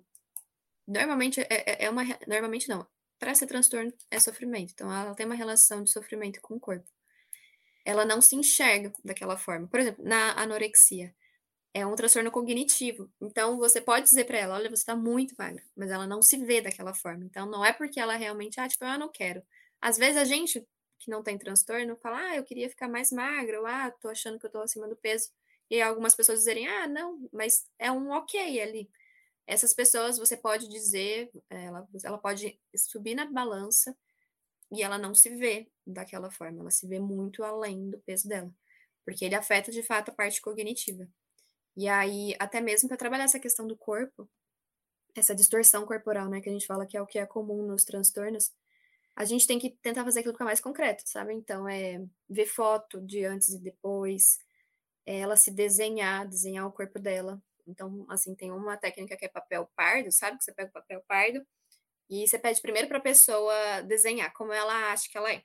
[0.86, 2.86] normalmente é, é, é uma, normalmente não,
[3.18, 4.72] para ser transtorno é sofrimento.
[4.72, 6.86] Então, ela tem uma relação de sofrimento com o corpo.
[7.84, 9.68] ela não se enxerga daquela forma.
[9.68, 11.14] Por exemplo, na anorexia,
[11.74, 13.10] é um transtorno cognitivo.
[13.20, 16.38] Então, você pode dizer para ela, olha, você está muito magra, mas ela não se
[16.38, 17.24] vê daquela forma.
[17.24, 19.42] Então, não é porque ela realmente, ah, tipo, eu não quero.
[19.80, 20.66] Às vezes a gente
[20.98, 24.38] que não tem transtorno fala, ah, eu queria ficar mais magra, ou ah, tô achando
[24.38, 25.30] que eu tô acima do peso.
[25.70, 28.90] E algumas pessoas dizerem, ah, não, mas é um ok ali.
[29.46, 33.96] Essas pessoas você pode dizer, ela, ela pode subir na balança
[34.72, 38.52] e ela não se vê daquela forma, ela se vê muito além do peso dela,
[39.04, 41.08] porque ele afeta de fato a parte cognitiva.
[41.76, 44.28] E aí, até mesmo para trabalhar essa questão do corpo,
[45.14, 47.84] essa distorção corporal, né, que a gente fala que é o que é comum nos
[47.84, 48.52] transtornos,
[49.14, 51.32] a gente tem que tentar fazer aquilo ficar mais concreto, sabe?
[51.32, 54.38] Então, é ver foto de antes e depois,
[55.06, 57.40] é ela se desenhar, desenhar o corpo dela.
[57.66, 60.38] Então, assim, tem uma técnica que é papel pardo, sabe?
[60.38, 61.44] Que você pega o papel pardo
[62.08, 65.42] e você pede primeiro para a pessoa desenhar como ela acha que ela é.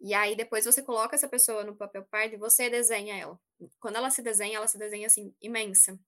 [0.00, 3.40] E aí depois você coloca essa pessoa no papel pardo e você desenha ela.
[3.80, 5.98] Quando ela se desenha, ela se desenha assim, imensa.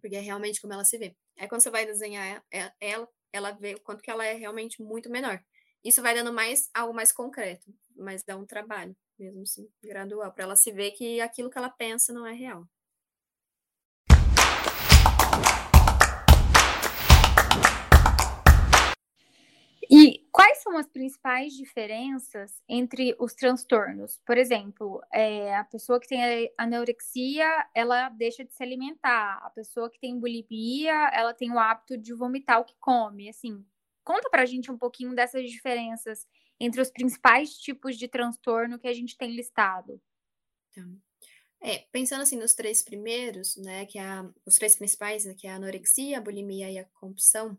[0.00, 1.14] Porque é realmente como ela se vê.
[1.38, 2.42] Aí quando você vai desenhar
[2.80, 5.42] ela, ela vê o quanto que ela é realmente muito menor.
[5.84, 10.44] Isso vai dando mais algo mais concreto, mas dá um trabalho mesmo assim, gradual, para
[10.44, 12.68] ela se ver que aquilo que ela pensa não é real.
[19.90, 24.20] E quais são as principais diferenças entre os transtornos?
[24.26, 29.40] Por exemplo, é, a pessoa que tem anorexia, ela deixa de se alimentar.
[29.44, 33.28] A pessoa que tem bulimia, ela tem o hábito de vomitar o que come.
[33.28, 33.64] Assim,
[34.04, 36.26] conta pra gente um pouquinho dessas diferenças
[36.58, 40.00] entre os principais tipos de transtorno que a gente tem listado.
[40.70, 41.00] Então,
[41.60, 45.46] é, pensando assim nos três primeiros, né, que é a, os três principais, né, que
[45.46, 47.56] é a anorexia, a bulimia e a compulsão,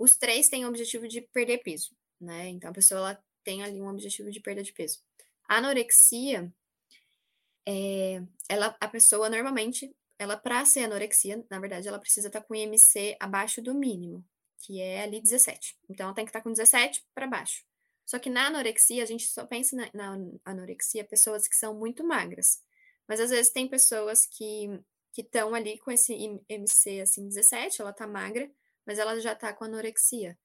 [0.00, 2.48] os três têm o objetivo de perder peso, né?
[2.48, 4.98] Então a pessoa ela tem ali um objetivo de perda de peso.
[5.46, 6.50] A anorexia,
[7.68, 12.46] é, ela, a pessoa normalmente, ela para ser anorexia, na verdade, ela precisa estar tá
[12.46, 14.24] com IMC abaixo do mínimo,
[14.58, 15.76] que é ali 17.
[15.90, 17.62] Então ela tem que estar tá com 17 para baixo.
[18.06, 22.02] Só que na anorexia, a gente só pensa na, na anorexia pessoas que são muito
[22.02, 22.62] magras.
[23.06, 24.80] Mas às vezes tem pessoas que
[25.12, 28.48] que estão ali com esse IMC assim 17, ela tá magra,
[28.86, 30.38] mas ela já está com anorexia.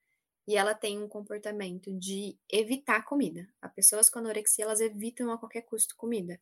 [0.47, 3.47] E ela tem um comportamento de evitar comida.
[3.61, 6.39] As pessoas com anorexia, elas evitam a qualquer custo comida.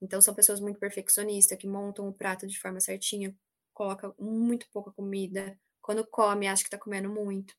[0.00, 3.34] Então, são pessoas muito perfeccionistas, que montam o prato de forma certinha,
[3.72, 5.58] coloca muito pouca comida.
[5.80, 7.54] Quando come, acha que está comendo muito.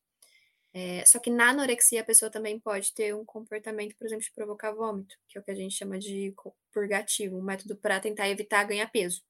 [0.72, 4.32] É, só que na anorexia, a pessoa também pode ter um comportamento, por exemplo, de
[4.32, 6.32] provocar vômito, que é o que a gente chama de
[6.72, 9.22] purgativo, um método para tentar evitar ganhar peso.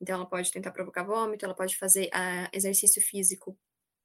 [0.00, 3.58] Então, ela pode tentar provocar vômito, ela pode fazer uh, exercício físico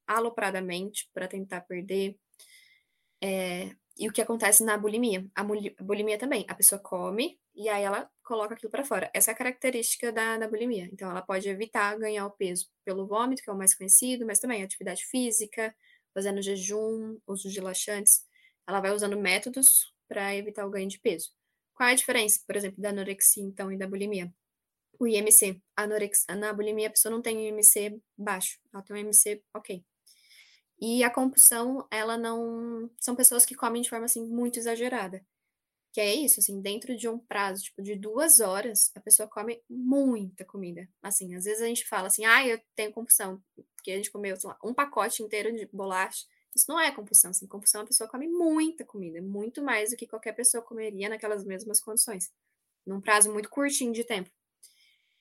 [0.07, 2.17] alopradamente para tentar perder.
[3.21, 5.25] É, e o que acontece na bulimia?
[5.33, 6.45] A, bulimia também.
[6.49, 9.09] A pessoa come e aí ela coloca aquilo para fora.
[9.13, 10.89] Essa é a característica da, da bulimia.
[10.91, 14.39] Então, ela pode evitar ganhar o peso pelo vômito, que é o mais conhecido, mas
[14.39, 15.73] também atividade física,
[16.13, 18.25] fazendo jejum, uso de laxantes.
[18.67, 21.29] Ela vai usando métodos para evitar o ganho de peso.
[21.73, 24.33] Qual é a diferença, por exemplo, da anorexia, então, e da bulimia?
[24.99, 25.61] O IMC.
[25.75, 29.83] Anorexia, na bulimia, a pessoa não tem um IMC baixo, ela tem um IMC ok.
[30.79, 32.89] E a compulsão, ela não.
[32.99, 35.25] São pessoas que comem de forma assim muito exagerada.
[35.93, 39.63] Que é isso, assim, dentro de um prazo, tipo, de duas horas, a pessoa come
[39.69, 40.89] muita comida.
[41.01, 43.41] Assim, às vezes a gente fala assim, ah, eu tenho compulsão,
[43.77, 46.25] porque a gente comeu, lá, um pacote inteiro de bolacha.
[46.53, 50.05] Isso não é compulsão, assim, compulsão a pessoa come muita comida, muito mais do que
[50.05, 52.29] qualquer pessoa comeria naquelas mesmas condições,
[52.85, 54.29] num prazo muito curtinho de tempo.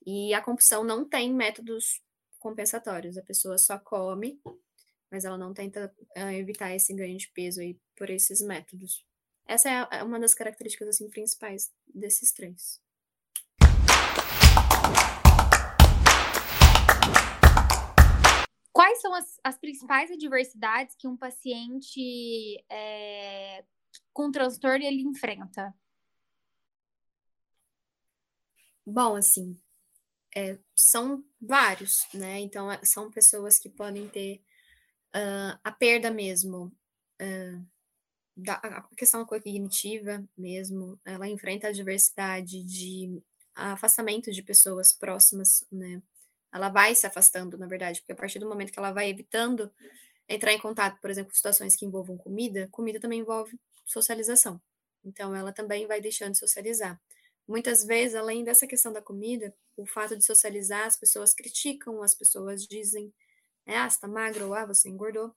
[0.06, 2.00] E a compulsão não tem métodos
[2.38, 4.40] compensatórios, a pessoa só come
[5.14, 9.06] mas ela não tenta uh, evitar esse ganho de peso aí por esses métodos.
[9.46, 12.82] Essa é, é uma das características assim principais desses três.
[18.72, 23.64] Quais são as, as principais adversidades que um paciente é,
[24.12, 25.72] com transtorno ele enfrenta?
[28.84, 29.56] Bom, assim,
[30.34, 32.40] é, são vários, né?
[32.40, 34.42] Então, é, são pessoas que podem ter
[35.14, 36.72] uh, a perda mesmo,
[37.22, 37.66] uh,
[38.36, 43.22] da, a questão cognitiva mesmo, ela enfrenta a diversidade de
[43.54, 46.02] afastamento de pessoas próximas, né?
[46.52, 49.70] Ela vai se afastando, na verdade, porque a partir do momento que ela vai evitando
[50.28, 54.60] entrar em contato, por exemplo, com situações que envolvam comida, comida também envolve socialização.
[55.04, 57.00] Então, ela também vai deixando de socializar.
[57.46, 62.14] Muitas vezes, além dessa questão da comida, o fato de socializar, as pessoas criticam, as
[62.14, 63.12] pessoas dizem
[63.66, 65.34] é, ah, você tá magro, ou ah, você engordou.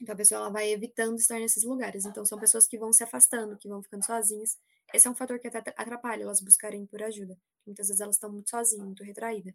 [0.00, 2.04] Então a pessoa ela vai evitando estar nesses lugares.
[2.06, 4.58] Então são pessoas que vão se afastando, que vão ficando sozinhas.
[4.94, 7.36] esse é um fator que até atrapalha elas buscarem por ajuda.
[7.66, 9.54] Muitas vezes elas estão muito sozinhas, muito retraídas.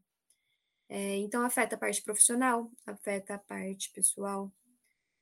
[0.88, 4.52] É, então, afeta a parte profissional, afeta a parte pessoal,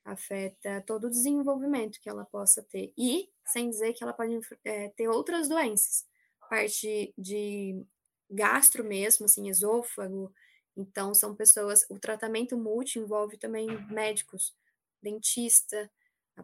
[0.03, 2.93] afeta todo o desenvolvimento que ela possa ter.
[2.97, 6.05] E, sem dizer que ela pode é, ter outras doenças,
[6.49, 7.81] parte de
[8.29, 10.33] gastro mesmo, assim, esôfago.
[10.75, 11.85] Então, são pessoas.
[11.89, 14.55] O tratamento multi envolve também médicos,
[15.01, 15.89] dentista.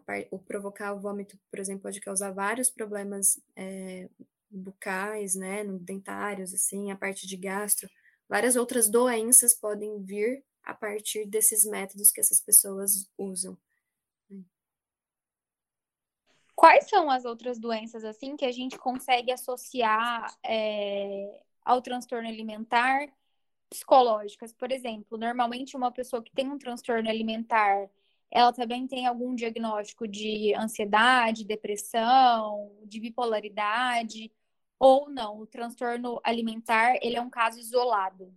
[0.06, 4.08] Par, o provocar o vômito, por exemplo, pode causar vários problemas é,
[4.48, 7.90] bucais, né, dentários, assim, a parte de gastro.
[8.28, 13.58] Várias outras doenças podem vir a partir desses métodos que essas pessoas usam.
[16.60, 23.08] Quais são as outras doenças assim que a gente consegue associar é, ao transtorno alimentar
[23.70, 24.52] psicológicas?
[24.52, 27.88] Por exemplo, normalmente uma pessoa que tem um transtorno alimentar,
[28.30, 34.30] ela também tem algum diagnóstico de ansiedade, depressão, de bipolaridade,
[34.78, 35.40] ou não?
[35.40, 38.34] O transtorno alimentar, ele é um caso isolado?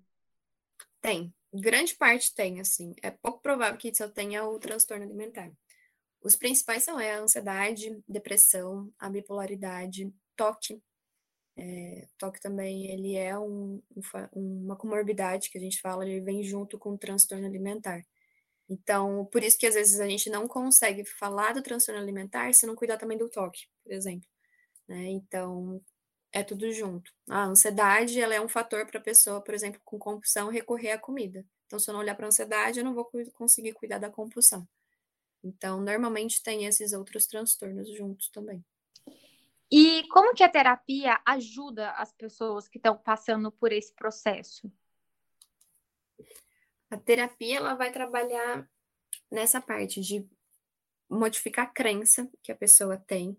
[1.01, 2.95] Tem, grande parte tem, assim.
[3.01, 5.51] É pouco provável que só tenha o transtorno alimentar.
[6.21, 10.81] Os principais são é, a ansiedade, depressão, a bipolaridade, toque.
[11.55, 13.81] É, toque também, ele é um,
[14.33, 18.03] uma comorbidade que a gente fala, ele vem junto com o transtorno alimentar.
[18.69, 22.65] Então, por isso que às vezes a gente não consegue falar do transtorno alimentar se
[22.65, 24.27] não cuidar também do toque, por exemplo.
[24.87, 25.09] Né?
[25.11, 25.81] Então,
[26.31, 27.11] é tudo junto.
[27.29, 30.97] A ansiedade, ela é um fator para a pessoa, por exemplo, com compulsão, recorrer à
[30.97, 31.45] comida.
[31.67, 34.67] Então, se eu não olhar para a ansiedade, eu não vou conseguir cuidar da compulsão.
[35.43, 38.63] Então, normalmente tem esses outros transtornos juntos também.
[39.75, 44.71] E como que a terapia ajuda as pessoas que estão passando por esse processo?
[46.91, 48.69] A terapia ela vai trabalhar
[49.31, 50.29] nessa parte de
[51.09, 53.35] modificar a crença que a pessoa tem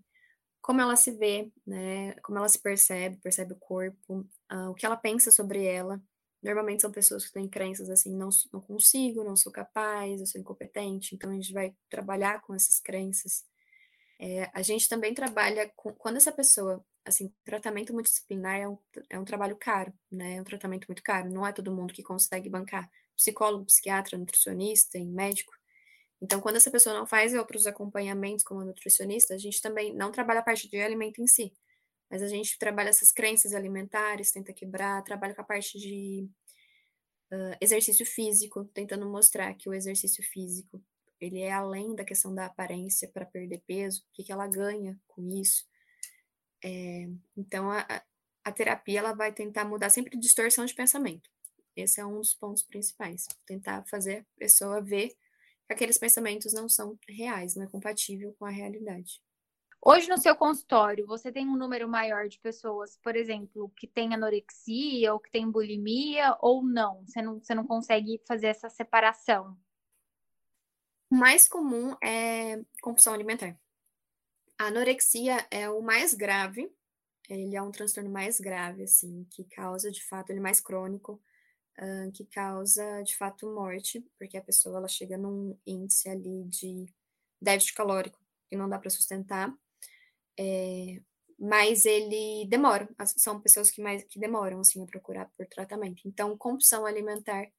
[0.60, 2.14] como ela se vê, né?
[2.22, 6.02] Como ela se percebe, percebe o corpo, uh, o que ela pensa sobre ela.
[6.42, 10.40] Normalmente são pessoas que têm crenças assim, não, não consigo, não sou capaz, eu sou
[10.40, 11.14] incompetente.
[11.14, 13.44] Então a gente vai trabalhar com essas crenças.
[14.18, 18.78] É, a gente também trabalha com quando essa pessoa, assim, tratamento multidisciplinar é um,
[19.10, 20.36] é um trabalho caro, né?
[20.36, 21.30] É um tratamento muito caro.
[21.30, 25.52] Não é todo mundo que consegue bancar psicólogo, psiquiatra, nutricionista e médico.
[26.20, 30.40] Então, quando essa pessoa não faz outros acompanhamentos como nutricionista, a gente também não trabalha
[30.40, 31.52] a parte de alimento em si,
[32.10, 36.26] mas a gente trabalha essas crenças alimentares, tenta quebrar, trabalha com a parte de
[37.32, 40.82] uh, exercício físico, tentando mostrar que o exercício físico
[41.24, 44.98] ele é além da questão da aparência para perder peso, o que, que ela ganha
[45.08, 45.66] com isso.
[46.62, 48.02] É, então, a,
[48.44, 51.30] a terapia ela vai tentar mudar sempre distorção de pensamento.
[51.76, 53.26] Esse é um dos pontos principais.
[53.46, 55.16] Tentar fazer a pessoa ver
[55.68, 59.20] aqueles pensamentos não são reais, não é compatível com a realidade.
[59.86, 64.14] Hoje no seu consultório, você tem um número maior de pessoas, por exemplo, que tem
[64.14, 67.04] anorexia ou que tem bulimia ou não?
[67.04, 69.54] Você não, você não consegue fazer essa separação?
[71.10, 73.56] O mais comum é compulsão alimentar.
[74.58, 76.72] A anorexia é o mais grave,
[77.28, 81.20] ele é um transtorno mais grave, assim, que causa, de fato, ele é mais crônico,
[81.78, 86.86] uh, que causa, de fato, morte, porque a pessoa ela chega num índice ali de
[87.40, 89.52] déficit calórico que não dá para sustentar.
[90.38, 91.00] É,
[91.38, 96.02] mas ele demora, são pessoas que mais que demoram assim a procurar por tratamento.
[96.06, 97.50] Então, compulsão alimentar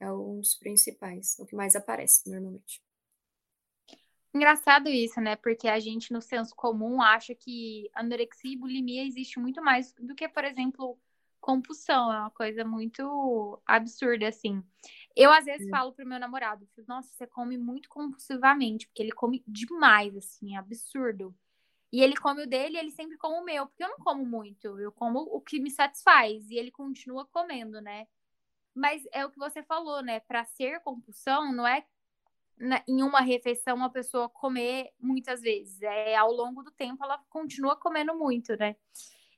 [0.00, 2.85] é um dos principais, o que mais aparece normalmente.
[4.36, 5.34] Engraçado isso, né?
[5.34, 10.14] Porque a gente, no senso comum, acha que anorexia e bulimia existe muito mais do
[10.14, 10.98] que, por exemplo,
[11.40, 14.62] compulsão, é uma coisa muito absurda, assim.
[15.16, 19.42] Eu, às vezes, falo pro meu namorado, nossa, você come muito compulsivamente, porque ele come
[19.48, 21.34] demais, assim, é absurdo.
[21.90, 24.26] E ele come o dele e ele sempre come o meu, porque eu não como
[24.26, 28.06] muito, eu como o que me satisfaz, e ele continua comendo, né?
[28.74, 30.20] Mas é o que você falou, né?
[30.20, 31.86] Para ser compulsão, não é
[32.88, 37.76] em uma refeição a pessoa comer muitas vezes, é ao longo do tempo ela continua
[37.76, 38.76] comendo muito, né?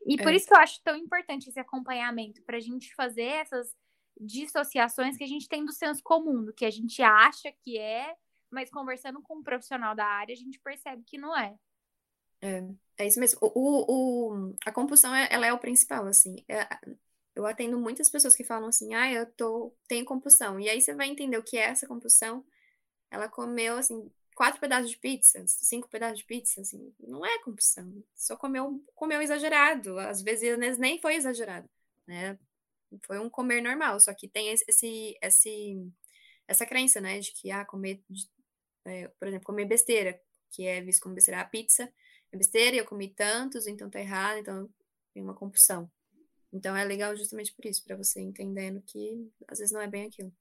[0.06, 0.36] E por é.
[0.36, 3.74] isso que eu acho tão importante esse acompanhamento, para a gente fazer essas
[4.20, 8.14] dissociações que a gente tem do senso comum, do que a gente acha que é,
[8.50, 11.54] mas conversando com um profissional da área, a gente percebe que não é.
[12.40, 12.64] É,
[12.98, 13.38] é isso mesmo.
[13.42, 16.36] O, o, a compulsão, é, ela é o principal, assim.
[16.48, 16.66] É,
[17.34, 20.58] eu atendo muitas pessoas que falam assim, ah, eu tô, tenho compulsão.
[20.58, 22.44] E aí você vai entender o que é essa compulsão.
[23.10, 28.02] Ela comeu, assim, quatro pedaços de pizza, cinco pedaços de pizza, assim, não é compulsão.
[28.14, 29.98] Só comeu, comeu exagerado.
[29.98, 31.68] Às vezes nem foi exagerado,
[32.06, 32.38] né?
[33.02, 35.92] Foi um comer normal, só que tem esse, esse
[36.46, 38.02] essa crença, né, de que, ah, comer,
[38.86, 40.18] é, por exemplo, comer besteira,
[40.50, 41.92] que é visto como besteira, a pizza
[42.32, 44.68] é besteira eu comi tantos, então tá errado, então
[45.12, 45.90] tem uma compulsão.
[46.52, 50.06] Então é legal justamente por isso, para você entendendo que às vezes não é bem
[50.06, 50.32] aquilo.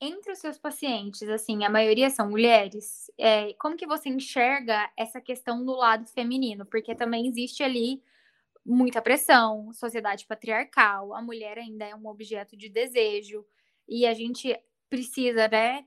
[0.00, 3.10] Entre os seus pacientes, assim, a maioria são mulheres.
[3.18, 6.66] É, como que você enxerga essa questão do lado feminino?
[6.66, 8.02] Porque também existe ali
[8.64, 13.46] muita pressão, sociedade patriarcal, a mulher ainda é um objeto de desejo
[13.88, 14.58] e a gente
[14.90, 15.86] precisa, né,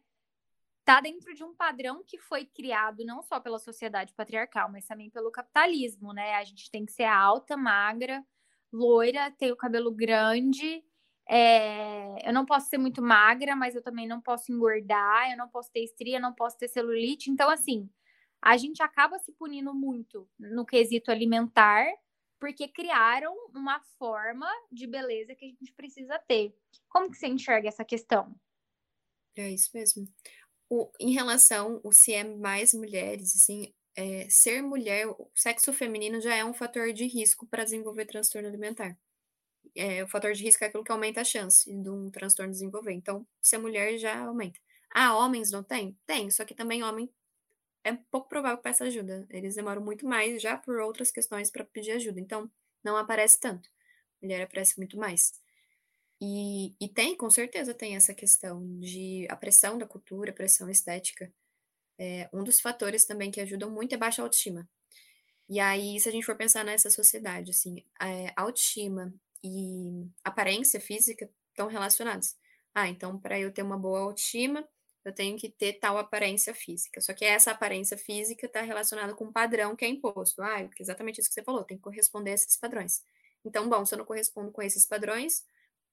[0.85, 5.09] tá dentro de um padrão que foi criado não só pela sociedade patriarcal, mas também
[5.09, 6.33] pelo capitalismo, né?
[6.33, 8.25] A gente tem que ser alta, magra,
[8.71, 10.83] loira, ter o cabelo grande.
[11.29, 12.27] É...
[12.27, 15.71] Eu não posso ser muito magra, mas eu também não posso engordar, eu não posso
[15.71, 17.29] ter estria, não posso ter celulite.
[17.29, 17.89] Então, assim,
[18.41, 21.85] a gente acaba se punindo muito no quesito alimentar,
[22.39, 26.55] porque criaram uma forma de beleza que a gente precisa ter.
[26.87, 28.33] Como que você enxerga essa questão?
[29.35, 30.07] É isso mesmo.
[30.69, 36.21] O, em relação o se é mais mulheres, assim, é, ser mulher, o sexo feminino
[36.21, 38.97] já é um fator de risco para desenvolver transtorno alimentar.
[39.75, 42.93] É, o fator de risco é aquilo que aumenta a chance de um transtorno desenvolver.
[42.93, 44.59] Então, ser mulher já aumenta.
[44.91, 45.97] Ah, homens não tem?
[46.05, 47.09] Tem, só que também homem
[47.83, 49.25] é pouco provável que peça ajuda.
[49.29, 52.19] Eles demoram muito mais já por outras questões para pedir ajuda.
[52.19, 52.49] Então,
[52.83, 53.69] não aparece tanto.
[54.21, 55.33] Mulher aparece muito mais.
[56.21, 60.69] E, e tem, com certeza, tem essa questão de a pressão da cultura, a pressão
[60.69, 61.31] estética.
[61.97, 64.67] É, um dos fatores também que ajudam muito é baixa autoestima.
[65.49, 71.29] E aí, se a gente for pensar nessa sociedade, assim, é, autoestima e aparência física
[71.49, 72.35] estão relacionados.
[72.73, 74.67] Ah, então, para eu ter uma boa autoestima,
[75.03, 77.01] eu tenho que ter tal aparência física.
[77.01, 80.41] Só que essa aparência física está relacionada com um padrão que é imposto.
[80.41, 83.01] Ah, exatamente isso que você falou, tem que corresponder a esses padrões.
[83.43, 85.43] Então, bom, se eu não correspondo com esses padrões,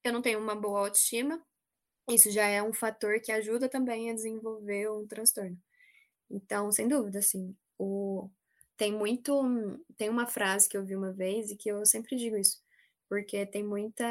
[0.05, 1.43] eu não tenho uma boa autoestima,
[2.09, 5.59] isso já é um fator que ajuda também a desenvolver um transtorno.
[6.31, 8.31] Então, sem dúvida, assim, o...
[8.77, 9.43] tem muito.
[9.97, 12.63] Tem uma frase que eu vi uma vez e que eu sempre digo isso,
[13.09, 14.05] porque tem muita.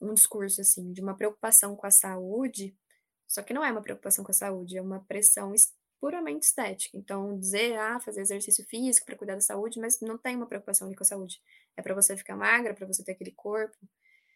[0.00, 2.76] um discurso, assim, de uma preocupação com a saúde,
[3.26, 5.52] só que não é uma preocupação com a saúde, é uma pressão
[6.00, 6.96] puramente estética.
[6.96, 10.86] Então, dizer, ah, fazer exercício físico para cuidar da saúde, mas não tem uma preocupação
[10.88, 11.40] ali com a saúde.
[11.76, 13.76] É para você ficar magra, para você ter aquele corpo.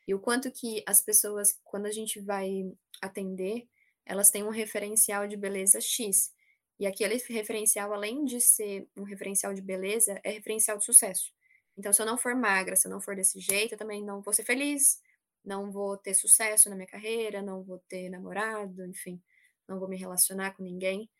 [0.06, 3.66] E o quanto que as pessoas, quando a gente vai atender,
[4.04, 6.32] elas têm um referencial de beleza X.
[6.78, 11.32] E aquele referencial, além de ser um referencial de beleza, é referencial de sucesso.
[11.76, 14.20] Então, se eu não for magra, se eu não for desse jeito, eu também não
[14.20, 15.00] vou ser feliz,
[15.44, 19.20] não vou ter sucesso na minha carreira, não vou ter namorado, enfim,
[19.68, 21.10] não vou me relacionar com ninguém.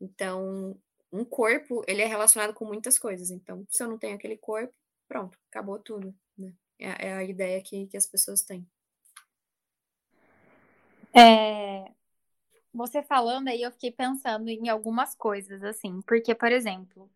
[0.00, 0.76] Então,
[1.12, 3.30] um corpo, ele é relacionado com muitas coisas.
[3.30, 4.74] Então, se eu não tenho aquele corpo,
[5.08, 6.52] pronto, acabou tudo, né?
[6.78, 8.66] É, é a ideia que, que as pessoas têm.
[11.14, 11.92] É,
[12.72, 17.10] você falando aí, eu fiquei pensando em algumas coisas, assim, porque, por exemplo,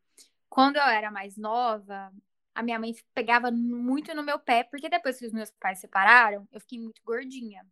[0.48, 2.12] quando eu era mais nova,
[2.56, 6.48] a minha mãe pegava muito no meu pé, porque depois que os meus pais separaram,
[6.50, 7.66] eu fiquei muito gordinha.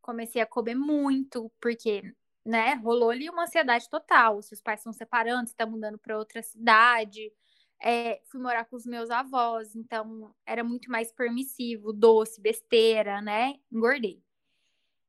[0.00, 2.02] Comecei a comer muito, porque,
[2.44, 4.40] né, rolou ali uma ansiedade total.
[4.40, 7.30] Seus pais estão separando, você tá mudando para outra cidade,
[7.78, 13.56] é, fui morar com os meus avós, então era muito mais permissivo, doce, besteira, né?
[13.70, 14.22] Engordei.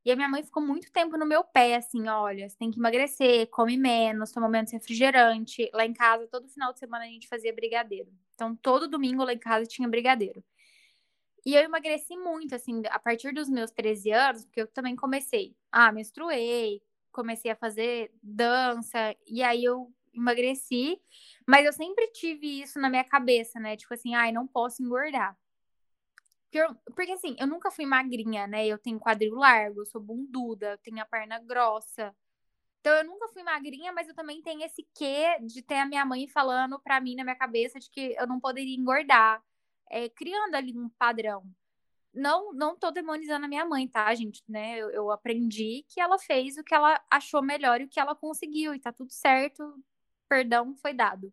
[0.03, 2.79] E a minha mãe ficou muito tempo no meu pé, assim, olha, você tem que
[2.79, 5.69] emagrecer, come menos, toma menos refrigerante.
[5.73, 8.11] Lá em casa, todo final de semana a gente fazia brigadeiro.
[8.41, 10.43] Então, todo domingo lá em casa tinha brigadeiro.
[11.45, 15.55] E eu emagreci muito, assim, a partir dos meus 13 anos, porque eu também comecei.
[15.71, 20.99] Ah, menstruei, comecei a fazer dança, e aí eu emagreci,
[21.47, 23.77] mas eu sempre tive isso na minha cabeça, né?
[23.77, 25.37] Tipo assim, ai, não posso engordar.
[26.49, 28.65] Porque, porque assim, eu nunca fui magrinha, né?
[28.65, 32.11] Eu tenho quadril largo, eu sou bunduda, eu tenho a perna grossa.
[32.81, 36.03] Então eu nunca fui magrinha, mas eu também tenho esse quê de ter a minha
[36.03, 39.41] mãe falando pra mim na minha cabeça de que eu não poderia engordar,
[39.89, 41.43] é, criando ali um padrão.
[42.13, 44.43] Não, não tô demonizando a minha mãe, tá, gente?
[44.49, 44.77] Né?
[44.77, 48.15] Eu, eu aprendi que ela fez o que ela achou melhor e o que ela
[48.15, 49.81] conseguiu, e tá tudo certo,
[50.27, 51.31] perdão foi dado.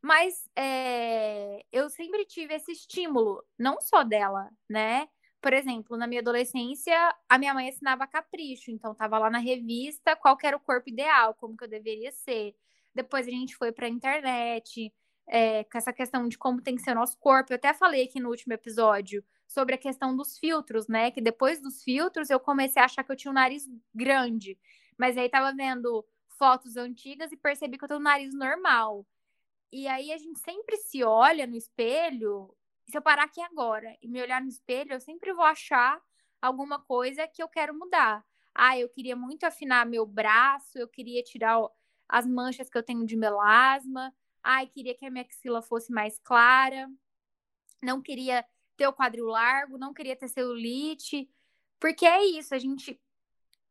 [0.00, 5.08] Mas é, eu sempre tive esse estímulo, não só dela, né?
[5.44, 6.96] Por exemplo, na minha adolescência,
[7.28, 11.34] a minha mãe assinava capricho, então tava lá na revista qual era o corpo ideal,
[11.34, 12.56] como que eu deveria ser.
[12.94, 14.90] Depois a gente foi para a internet,
[15.26, 17.52] é, com essa questão de como tem que ser o nosso corpo.
[17.52, 21.10] Eu até falei aqui no último episódio sobre a questão dos filtros, né?
[21.10, 24.58] Que depois dos filtros eu comecei a achar que eu tinha um nariz grande.
[24.96, 26.06] Mas aí tava vendo
[26.38, 29.06] fotos antigas e percebi que eu tenho um nariz normal.
[29.70, 32.56] E aí a gente sempre se olha no espelho.
[32.86, 36.00] Se eu parar aqui agora e me olhar no espelho, eu sempre vou achar
[36.40, 38.24] alguma coisa que eu quero mudar.
[38.54, 41.58] Ah, eu queria muito afinar meu braço, eu queria tirar
[42.08, 44.14] as manchas que eu tenho de melasma.
[44.42, 46.88] Ai, queria que a minha axila fosse mais clara.
[47.82, 48.44] Não queria
[48.76, 51.28] ter o quadril largo, não queria ter celulite.
[51.80, 53.00] Porque é isso, a gente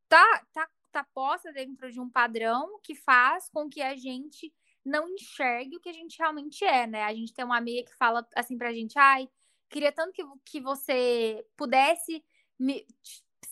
[0.09, 4.53] tá, tá, tá posta dentro de um padrão que faz com que a gente
[4.85, 7.03] não enxergue o que a gente realmente é, né?
[7.03, 9.29] A gente tem uma amiga que fala assim pra gente, ai,
[9.69, 12.23] queria tanto que, que você pudesse
[12.59, 12.85] me,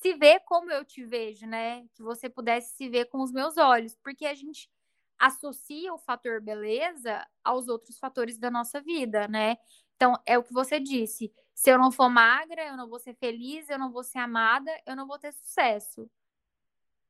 [0.02, 1.86] se ver como eu te vejo, né?
[1.94, 4.70] Que você pudesse se ver com os meus olhos, porque a gente
[5.18, 9.58] associa o fator beleza aos outros fatores da nossa vida, né?
[9.96, 11.32] Então, é o que você disse.
[11.54, 14.72] Se eu não for magra, eu não vou ser feliz, eu não vou ser amada,
[14.86, 16.10] eu não vou ter sucesso.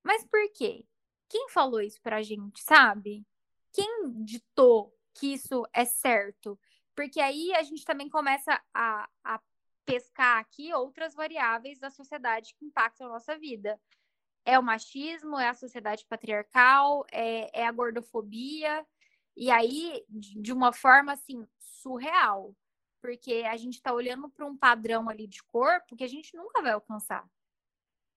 [0.04, 0.86] Mas por quê?
[1.30, 3.26] Quem falou isso pra gente, sabe?
[3.74, 6.60] Quem ditou que isso é certo?
[6.96, 9.42] Porque aí a gente também começa a, a
[9.86, 13.80] pescar aqui outras variáveis da sociedade que impactam a nossa vida.
[14.46, 18.86] É o machismo, é a sociedade patriarcal, é, é a gordofobia,
[19.38, 22.56] e aí, de uma forma assim, surreal
[23.02, 26.62] porque a gente está olhando para um padrão ali de corpo que a gente nunca
[26.62, 27.28] vai alcançar.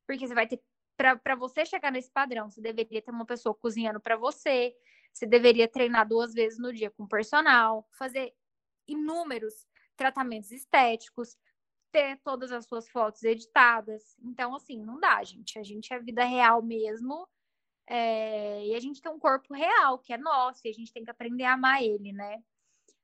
[0.06, 0.62] Porque você vai ter
[0.96, 4.72] para você chegar nesse padrão, você deveria ter uma pessoa cozinhando para você,
[5.14, 8.34] você deveria treinar duas vezes no dia com personal, fazer
[8.86, 9.54] inúmeros
[9.96, 11.36] tratamentos estéticos,
[11.92, 14.16] ter todas as suas fotos editadas.
[14.20, 15.56] Então, assim, não dá, gente.
[15.56, 17.28] A gente é vida real mesmo.
[17.86, 18.66] É...
[18.66, 21.10] E a gente tem um corpo real, que é nosso, e a gente tem que
[21.10, 22.42] aprender a amar ele, né?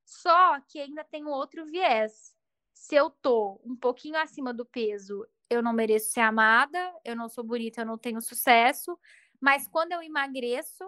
[0.04, 2.34] Só que ainda tem um outro viés.
[2.74, 7.28] Se eu tô um pouquinho acima do peso, eu não mereço ser amada, eu não
[7.28, 8.98] sou bonita, eu não tenho sucesso.
[9.40, 10.84] Mas quando eu emagreço,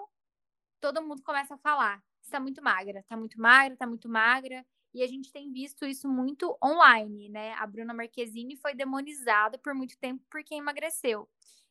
[0.83, 4.67] todo mundo começa a falar: está muito magra, está muito magra, está muito magra.
[4.93, 7.55] E a gente tem visto isso muito online, né?
[7.55, 11.27] A Bruna Marquezine foi demonizada por muito tempo porque emagreceu.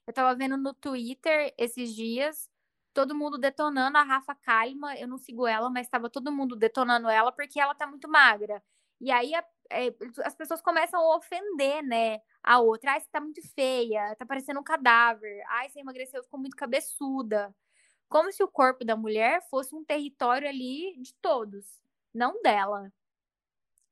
[0.08, 2.50] Eu tava vendo no Twitter esses dias
[2.94, 4.96] todo mundo detonando a Rafa Kalimann.
[4.98, 8.64] Eu não sigo ela, mas estava todo mundo detonando ela porque ela tá muito magra.
[9.00, 9.94] E aí a, é,
[10.26, 12.20] as pessoas começam a ofender, né?
[12.44, 12.94] A outra.
[12.94, 15.44] Ai, você tá muito feia, tá parecendo um cadáver.
[15.50, 17.54] Ai, você emagreceu, ficou muito cabeçuda.
[18.12, 21.82] Como se o corpo da mulher fosse um território ali de todos,
[22.14, 22.92] não dela.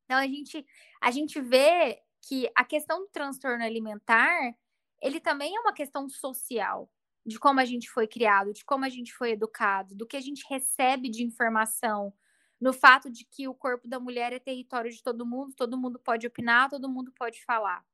[0.04, 0.66] Então a gente,
[1.00, 4.54] a gente vê que a questão do transtorno alimentar,
[5.02, 6.92] ele também é uma questão social
[7.26, 10.22] de como a gente foi criado, de como a gente foi educado, do que a
[10.22, 12.14] gente recebe de informação,
[12.60, 15.98] no fato de que o corpo da mulher é território de todo mundo, todo mundo
[15.98, 17.86] pode opinar, todo mundo pode falar.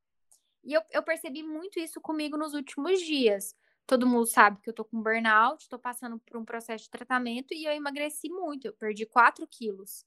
[0.63, 3.55] E eu, eu percebi muito isso comigo nos últimos dias.
[3.88, 7.54] Todo mundo sabe que eu tô com burnout, estou passando por um processo de tratamento
[7.54, 10.06] e eu emagreci muito, eu perdi 4 quilos.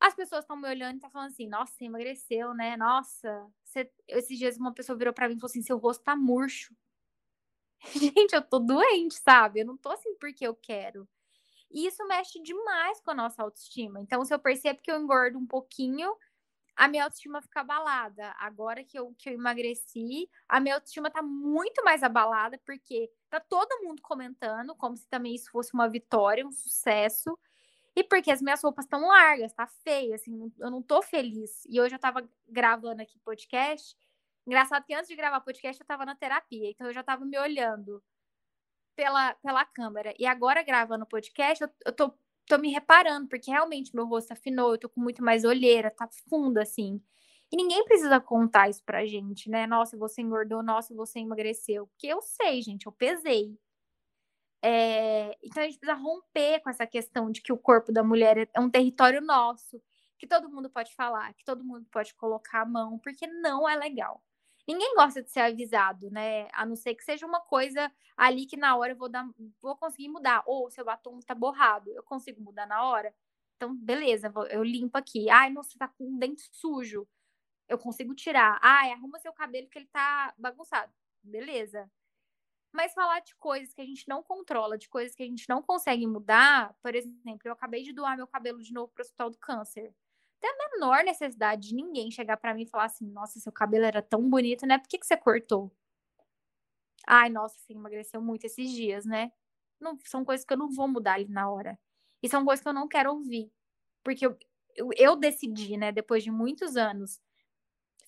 [0.00, 2.76] As pessoas estão me olhando e estão falando assim, nossa, você emagreceu, né?
[2.76, 3.90] Nossa, você...
[4.06, 6.74] esses dias uma pessoa virou para mim e falou assim, seu rosto tá murcho.
[7.94, 9.60] gente, eu tô doente, sabe?
[9.60, 11.08] Eu não tô assim porque eu quero.
[11.70, 14.00] E isso mexe demais com a nossa autoestima.
[14.00, 16.14] Então, se eu percebo que eu engordo um pouquinho,
[16.78, 18.34] a minha autoestima fica abalada.
[18.38, 23.40] Agora que eu, que eu emagreci, a minha autoestima tá muito mais abalada, porque tá
[23.40, 27.38] todo mundo comentando, como se também isso fosse uma vitória, um sucesso.
[27.96, 31.64] E porque as minhas roupas estão largas, tá feia, assim, eu não tô feliz.
[31.68, 33.96] E hoje eu tava gravando aqui podcast
[34.48, 37.38] Engraçado que antes de gravar podcast eu tava na terapia, então eu já tava me
[37.38, 38.02] olhando
[38.96, 40.14] pela, pela câmera.
[40.18, 42.14] E agora gravando podcast, eu, eu tô,
[42.48, 46.08] tô me reparando, porque realmente meu rosto afinou, eu tô com muito mais olheira, tá
[46.28, 47.00] fundo assim.
[47.52, 49.66] E ninguém precisa contar isso pra gente, né?
[49.66, 51.86] Nossa, você engordou, nossa, você emagreceu.
[51.88, 53.58] Porque eu sei, gente, eu pesei.
[54.62, 55.36] É...
[55.42, 58.60] Então a gente precisa romper com essa questão de que o corpo da mulher é
[58.60, 59.80] um território nosso,
[60.18, 63.76] que todo mundo pode falar, que todo mundo pode colocar a mão, porque não é
[63.76, 64.22] legal.
[64.68, 66.48] Ninguém gosta de ser avisado, né?
[66.52, 69.26] A não ser que seja uma coisa ali que na hora eu vou dar,
[69.62, 70.42] vou conseguir mudar.
[70.46, 73.14] Ou seu batom tá borrado, eu consigo mudar na hora.
[73.56, 75.30] Então, beleza, eu limpo aqui.
[75.30, 77.08] Ai, nossa, tá com o dente sujo.
[77.68, 78.58] Eu consigo tirar.
[78.62, 80.92] Ai, arruma seu cabelo que ele tá bagunçado.
[81.22, 81.90] Beleza.
[82.72, 85.62] Mas falar de coisas que a gente não controla, de coisas que a gente não
[85.62, 89.30] consegue mudar, por exemplo, eu acabei de doar meu cabelo de novo para o Hospital
[89.30, 89.94] do Câncer
[90.40, 93.84] tem a menor necessidade de ninguém chegar para mim e falar assim: nossa, seu cabelo
[93.84, 94.78] era tão bonito, né?
[94.78, 95.72] Por que, que você cortou?
[97.06, 99.32] Ai, nossa, você emagreceu muito esses dias, né?
[99.80, 101.78] Não, são coisas que eu não vou mudar ali na hora.
[102.22, 103.50] E são coisas que eu não quero ouvir.
[104.04, 104.36] Porque eu,
[104.76, 107.20] eu, eu decidi, né, depois de muitos anos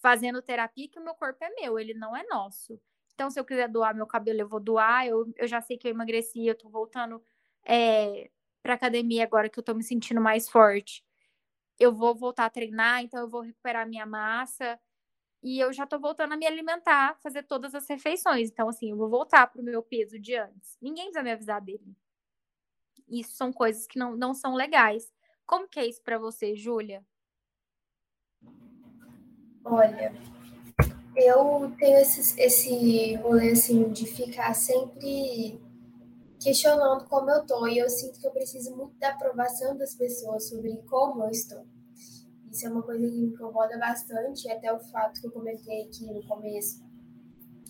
[0.01, 2.81] fazendo terapia, que o meu corpo é meu, ele não é nosso.
[3.15, 5.07] Então, se eu quiser doar meu cabelo, eu vou doar.
[5.07, 7.23] Eu, eu já sei que eu emagreci, eu tô voltando
[7.65, 8.31] é,
[8.63, 11.05] pra academia agora que eu tô me sentindo mais forte
[11.81, 14.79] eu vou voltar a treinar, então eu vou recuperar minha massa
[15.43, 18.51] e eu já tô voltando a me alimentar, fazer todas as refeições.
[18.51, 20.77] Então, assim, eu vou voltar pro meu peso de antes.
[20.83, 21.97] Ninguém precisa me avisar dele.
[23.09, 25.11] Isso são coisas que não, não são legais.
[25.47, 27.03] Como que é isso para você, Júlia?
[29.65, 30.13] Olha,
[31.17, 35.59] eu tenho esse, esse rolê assim de ficar sempre
[36.41, 40.49] questionando como eu tô e eu sinto que eu preciso muito da aprovação das pessoas
[40.49, 41.65] sobre como eu estou.
[42.51, 46.07] Isso é uma coisa que me incomoda bastante, até o fato que eu comentei aqui
[46.07, 46.83] no começo,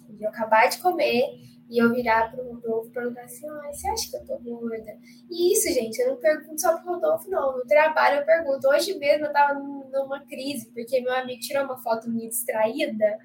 [0.08, 3.88] de eu acabar de comer e eu virar pro Rodolfo e perguntar assim, ah, você
[3.88, 4.98] acha que eu tô gorda?
[5.30, 7.58] E isso, gente, eu não pergunto só pro Rodolfo, não.
[7.58, 8.68] No trabalho eu pergunto.
[8.68, 13.18] Hoje mesmo eu tava numa crise, porque meu amigo tirou uma foto minha distraída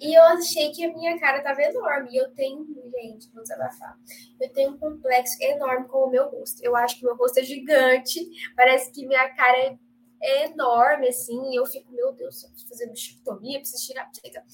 [0.00, 2.10] e eu achei que a minha cara tava enorme.
[2.12, 3.98] E eu tenho, gente, vou desabafar.
[4.40, 6.62] Eu tenho um complexo enorme com o meu rosto.
[6.62, 8.20] Eu acho que meu rosto é gigante.
[8.54, 9.78] Parece que minha cara
[10.20, 11.50] é, enorme, assim.
[11.50, 14.08] E eu fico, meu Deus, eu preciso fazer bichectomia, preciso tirar.
[14.14, 14.44] Chega.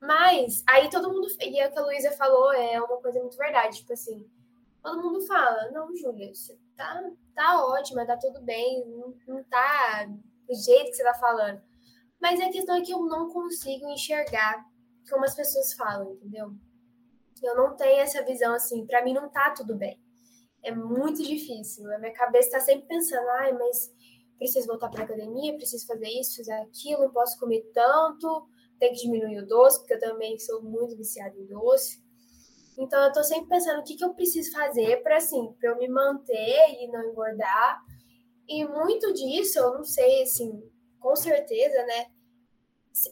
[0.00, 1.26] Mas aí todo mundo.
[1.40, 3.78] E é o que a Luísa falou é uma coisa muito verdade.
[3.78, 4.28] Tipo assim,
[4.80, 10.06] todo mundo fala: não, Júlia, você tá, tá ótima, tá tudo bem, não, não tá
[10.06, 11.62] do jeito que você tá falando.
[12.22, 14.64] Mas a questão é que eu não consigo enxergar
[15.10, 16.52] como as pessoas falam, entendeu?
[17.42, 20.00] Eu não tenho essa visão assim, para mim não tá tudo bem.
[20.62, 21.92] É muito difícil.
[21.92, 23.92] A minha cabeça tá sempre pensando, ai, mas
[24.38, 28.46] preciso voltar para academia, preciso fazer isso, fazer aquilo, não posso comer tanto,
[28.78, 32.00] tem que diminuir o doce, porque eu também sou muito viciada em doce.
[32.78, 35.76] Então eu tô sempre pensando o que, que eu preciso fazer para assim, para eu
[35.76, 37.84] me manter e não engordar.
[38.48, 40.62] E muito disso, eu não sei assim,
[41.00, 42.11] com certeza, né?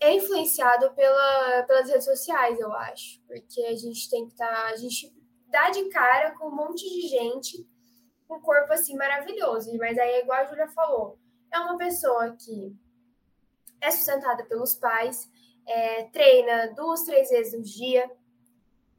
[0.01, 3.21] É influenciado pela, pelas redes sociais, eu acho.
[3.27, 4.47] Porque a gente tem que estar.
[4.47, 5.13] Tá, a gente
[5.49, 7.67] dá de cara com um monte de gente
[8.29, 9.77] com um corpo assim maravilhoso.
[9.79, 11.19] Mas aí é igual a Júlia falou.
[11.53, 12.77] É uma pessoa que
[13.81, 15.29] é sustentada pelos pais,
[15.67, 18.11] é, treina duas, três vezes no dia,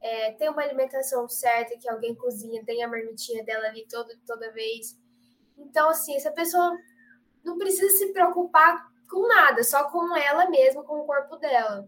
[0.00, 4.52] é, tem uma alimentação certa, que alguém cozinha, tem a marmitinha dela ali todo, toda
[4.52, 4.98] vez.
[5.56, 6.76] Então, assim, essa pessoa
[7.44, 11.86] não precisa se preocupar com nada, só com ela mesma, com o corpo dela.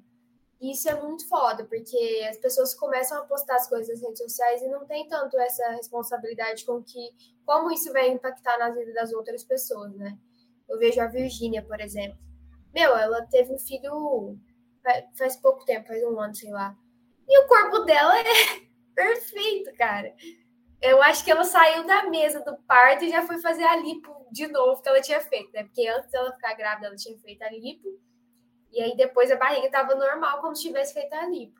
[0.61, 4.19] E isso é muito foda, porque as pessoas começam a postar as coisas nas redes
[4.19, 7.11] sociais e não tem tanto essa responsabilidade com que
[7.45, 10.17] como isso vai impactar na vida das outras pessoas, né?
[10.69, 12.19] Eu vejo a Virgínia, por exemplo.
[12.75, 14.39] Meu, ela teve um filho
[15.17, 16.77] faz pouco tempo, faz um ano, sei lá.
[17.27, 18.25] E o corpo dela é
[18.95, 20.15] perfeito, cara.
[20.85, 24.27] Eu acho que ela saiu da mesa do parto e já foi fazer a lipo
[24.31, 25.65] de novo que ela tinha feito, né?
[25.65, 27.89] Porque antes dela ficar grávida, ela tinha feito a lipo.
[28.71, 31.59] E aí depois a barriga tava normal como se tivesse feito a lipo.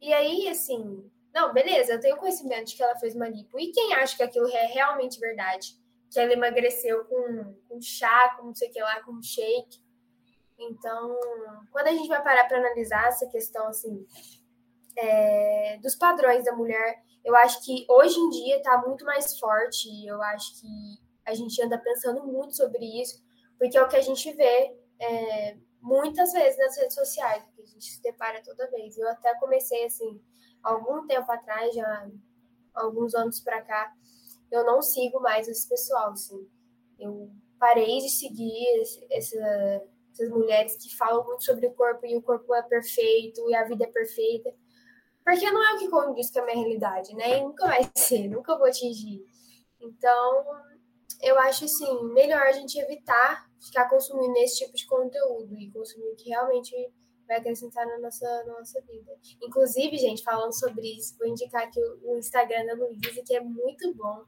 [0.00, 3.58] E aí, assim, não, beleza, eu tenho conhecimento de que ela fez uma lipo.
[3.58, 5.76] E quem acha que aquilo é realmente verdade?
[6.08, 9.82] Que ela emagreceu com, com chá, com não sei o que lá, com shake.
[10.56, 11.18] Então,
[11.72, 14.06] quando a gente vai parar para analisar essa questão, assim,
[14.96, 19.88] é, dos padrões da mulher, eu acho que hoje em dia está muito mais forte.
[20.06, 20.68] Eu acho que
[21.24, 23.20] a gente anda pensando muito sobre isso,
[23.58, 27.66] porque é o que a gente vê é, muitas vezes nas redes sociais, que a
[27.66, 28.96] gente se depara toda vez.
[28.96, 30.22] Eu até comecei assim,
[30.62, 32.08] algum tempo atrás, já
[32.72, 33.92] alguns anos para cá,
[34.52, 36.48] eu não sigo mais esse pessoal, assim.
[36.96, 38.66] Eu parei de seguir
[39.10, 43.54] essa, essas mulheres que falam muito sobre o corpo e o corpo é perfeito e
[43.56, 44.54] a vida é perfeita.
[45.26, 47.38] Porque não é o que condiz com a minha realidade, né?
[47.38, 49.26] E nunca vai ser, nunca vou atingir.
[49.80, 50.44] Então,
[51.20, 56.12] eu acho assim, melhor a gente evitar ficar consumindo esse tipo de conteúdo e consumir
[56.12, 56.72] o que realmente
[57.26, 59.12] vai acrescentar na nossa, na nossa vida.
[59.42, 63.92] Inclusive, gente, falando sobre isso, vou indicar aqui o Instagram da Luísa, que é muito
[63.94, 64.22] bom.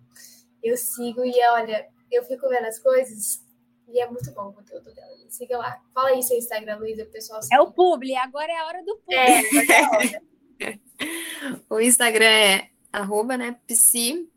[0.61, 3.46] Eu sigo e olha, eu fico vendo as coisas
[3.86, 5.16] e é muito bom o conteúdo dela.
[5.28, 5.80] Siga lá.
[5.94, 7.38] Fala aí seu Instagram, Luísa, o pessoal.
[7.53, 9.14] É o publi, agora é a hora do publi.
[9.14, 10.22] É, agora é a hora.
[11.70, 14.28] o Instagram é arroba, né, psi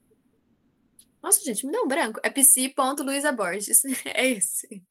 [1.22, 2.19] nossa, gente, me deu um branco.
[2.24, 3.84] É psi.luisaborges.
[4.05, 4.84] É esse.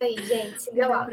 [0.00, 1.08] Aí, gente, siga lá.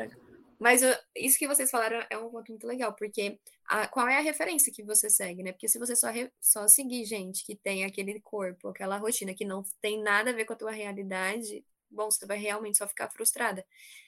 [0.60, 4.18] Mas eu, isso que vocês falaram é um ponto muito legal, porque a, qual é
[4.18, 5.54] a referência que você segue, né?
[5.54, 9.46] Porque se você só, re, só seguir gente que tem aquele corpo, aquela rotina que
[9.46, 13.10] não tem nada a ver com a tua realidade, bom, você vai realmente só ficar
[13.10, 13.66] frustrada.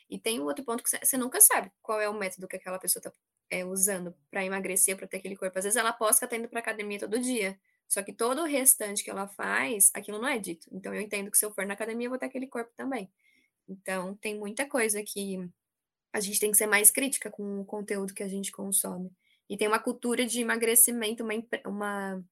[0.10, 2.58] E tem um outro ponto que você, você nunca sabe qual é o método que
[2.58, 3.14] aquela pessoa tá
[3.52, 5.58] é, usando para emagrecer, para ter aquele corpo.
[5.60, 7.60] Às vezes ela posta que tá indo pra academia todo dia.
[7.88, 10.68] Só que todo o restante que ela faz, aquilo não é dito.
[10.72, 13.12] Então eu entendo que se eu for na academia, eu vou ter aquele corpo também.
[13.68, 15.38] Então tem muita coisa que
[16.14, 19.12] a gente tem que ser mais crítica com o conteúdo que a gente consome.
[19.50, 21.34] E tem uma cultura de emagrecimento, uma,
[21.66, 22.24] uma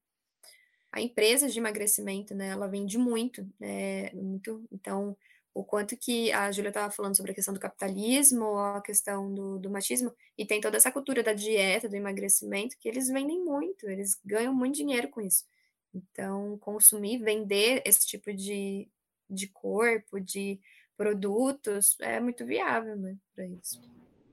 [0.91, 5.15] a empresa de emagrecimento, né, ela vende muito, né, muito, então
[5.53, 9.59] o quanto que a Júlia estava falando sobre a questão do capitalismo, a questão do,
[9.59, 13.89] do, machismo, e tem toda essa cultura da dieta, do emagrecimento, que eles vendem muito,
[13.89, 15.45] eles ganham muito dinheiro com isso.
[15.93, 18.87] Então, consumir, vender esse tipo de,
[19.29, 20.59] de corpo, de
[20.95, 23.81] produtos, é muito viável, né, para isso.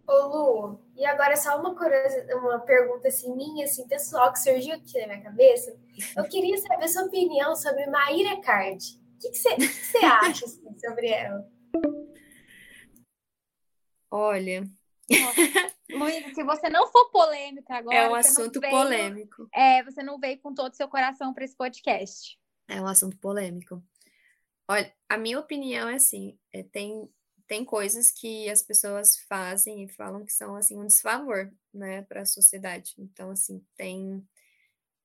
[0.07, 5.01] Ô Lu, e agora só uma, uma pergunta assim, minha, assim, pessoal, que surgiu aqui
[5.01, 5.77] na minha cabeça.
[6.17, 9.01] Eu queria saber sua opinião sobre Maíra Card.
[9.17, 11.49] O que você acha assim, sobre ela?
[14.11, 14.65] Olha.
[15.91, 17.97] Luísa, se você não for polêmica agora.
[17.97, 19.49] É um assunto veio, polêmico.
[19.55, 22.39] É, você não veio com todo o seu coração para esse podcast.
[22.69, 23.83] É um assunto polêmico.
[24.69, 27.09] Olha, a minha opinião é assim: é, tem
[27.47, 32.23] tem coisas que as pessoas fazem e falam que são assim um desfavor, né, para
[32.23, 32.95] a sociedade.
[32.99, 34.27] Então, assim, tem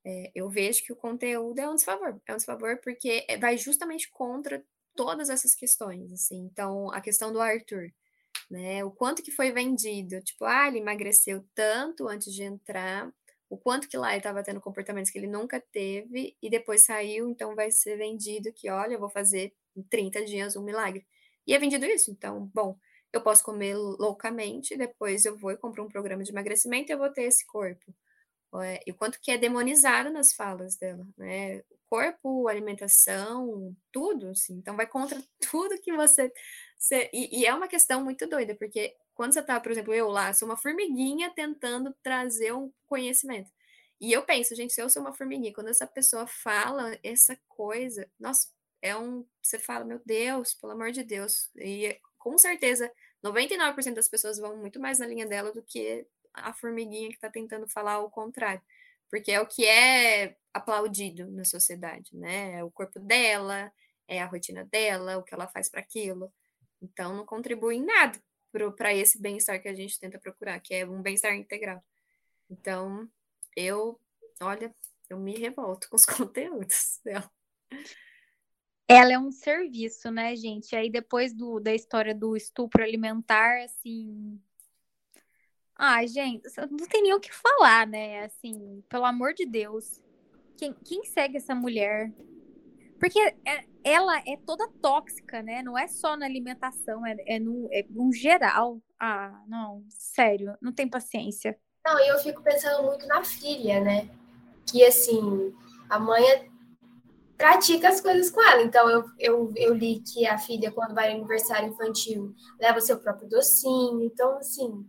[0.06, 3.58] é, eu vejo que o conteúdo é um desfavor, é um desfavor porque é, vai
[3.58, 4.64] justamente contra
[4.96, 6.40] todas essas questões, assim.
[6.52, 7.92] Então, a questão do Arthur,
[8.50, 13.12] né, o quanto que foi vendido, tipo, ah, ele emagreceu tanto antes de entrar,
[13.50, 17.30] o quanto que lá ele estava tendo comportamentos que ele nunca teve e depois saiu,
[17.30, 21.06] então vai ser vendido que, olha, eu vou fazer em 30 dias um milagre.
[21.46, 22.12] E é vendido isso.
[22.12, 22.78] Então, bom,
[23.12, 26.98] eu posso comer loucamente, depois eu vou e compro um programa de emagrecimento e eu
[26.98, 27.94] vou ter esse corpo.
[28.86, 31.64] E o quanto que é demonizado nas falas dela, né?
[31.90, 34.54] Corpo, alimentação, tudo, assim.
[34.56, 35.22] Então, vai contra
[35.52, 36.32] tudo que você...
[36.78, 40.10] você e, e, é uma questão muito doida, porque quando você tá, por exemplo, eu
[40.10, 43.52] lá, sou uma formiguinha tentando trazer um conhecimento.
[44.00, 48.10] E eu penso, gente, se eu sou uma formiguinha, quando essa pessoa fala essa coisa,
[48.20, 48.50] nossa,
[48.82, 49.26] é um.
[49.42, 51.50] Você fala, meu Deus, pelo amor de Deus.
[51.56, 52.92] E com certeza,
[53.24, 57.30] 99% das pessoas vão muito mais na linha dela do que a formiguinha que está
[57.30, 58.62] tentando falar o contrário.
[59.10, 62.60] Porque é o que é aplaudido na sociedade, né?
[62.60, 63.72] É o corpo dela,
[64.08, 66.32] é a rotina dela, o que ela faz para aquilo.
[66.82, 68.22] Então, não contribui em nada
[68.76, 71.84] para esse bem-estar que a gente tenta procurar, que é um bem-estar integral.
[72.50, 73.10] Então,
[73.56, 74.00] eu,
[74.42, 74.74] olha,
[75.10, 77.30] eu me revolto com os conteúdos dela.
[78.88, 80.76] Ela é um serviço, né, gente?
[80.76, 84.42] Aí depois do, da história do estupro alimentar, assim.
[85.84, 88.26] Ai, gente, não tem nem o que falar, né?
[88.26, 90.00] Assim, pelo amor de Deus.
[90.56, 92.14] Quem, quem segue essa mulher?
[93.00, 95.64] Porque é, ela é toda tóxica, né?
[95.64, 98.80] Não é só na alimentação, é, é, no, é no geral.
[99.00, 101.58] Ah, não, sério, não tem paciência.
[101.84, 104.08] Não, e eu fico pensando muito na filha, né?
[104.72, 105.52] Que assim,
[105.90, 106.48] a mãe é
[107.36, 108.62] pratica as coisas com ela.
[108.62, 113.00] Então, eu, eu, eu li que a filha, quando vai ao aniversário infantil, leva seu
[113.00, 114.04] próprio docinho.
[114.04, 114.88] Então, assim.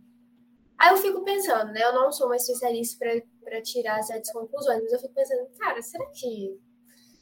[0.83, 1.81] Aí eu fico pensando, né?
[1.81, 3.05] Eu não sou uma especialista
[3.41, 6.59] para tirar certas conclusões, mas eu fico pensando, cara, será que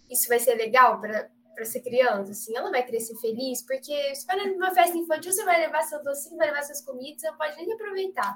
[0.10, 1.30] isso vai ser legal para
[1.64, 5.60] ser criança, assim, ela vai crescer feliz, porque se for numa festa infantil, você vai
[5.60, 8.36] levar seu docinho, vai levar suas comidas, você não pode nem aproveitar.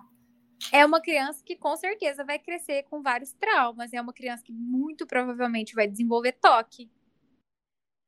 [0.72, 3.94] É uma criança que com certeza vai crescer com vários traumas.
[3.94, 6.88] É uma criança que muito provavelmente vai desenvolver toque.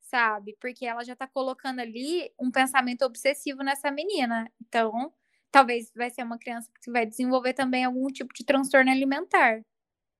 [0.01, 0.55] Sabe?
[0.61, 4.49] Porque ela já tá colocando ali um pensamento obsessivo nessa menina.
[4.61, 5.11] Então,
[5.51, 9.61] talvez vai ser uma criança que vai desenvolver também algum tipo de transtorno alimentar.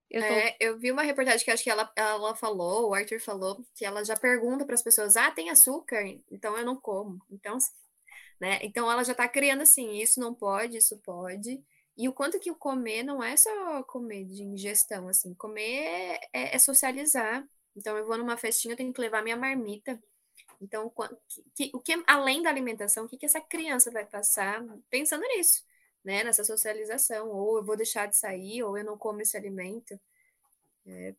[0.10, 0.28] Eu, tô...
[0.28, 3.84] é, eu vi uma reportagem que acho que ela, ela falou, o Arthur falou, que
[3.86, 6.02] ela já pergunta para as pessoas: ah, tem açúcar?
[6.32, 7.20] Então eu não como.
[7.30, 7.58] Então,
[8.40, 8.60] né?
[8.62, 11.62] Então ela já tá criando assim: isso não pode, isso pode.
[11.98, 16.56] E o quanto que o comer não é só comer de ingestão, assim, comer é,
[16.56, 17.44] é socializar.
[17.76, 20.00] Então, eu vou numa festinha, eu tenho que levar minha marmita.
[20.60, 20.92] Então,
[21.74, 25.64] o que além da alimentação, o que, que essa criança vai passar pensando nisso,
[26.04, 26.24] né?
[26.24, 30.00] Nessa socialização, ou eu vou deixar de sair, ou eu não como esse alimento.
[30.86, 31.16] É,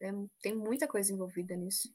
[0.00, 0.12] é,
[0.42, 1.94] tem muita coisa envolvida nisso.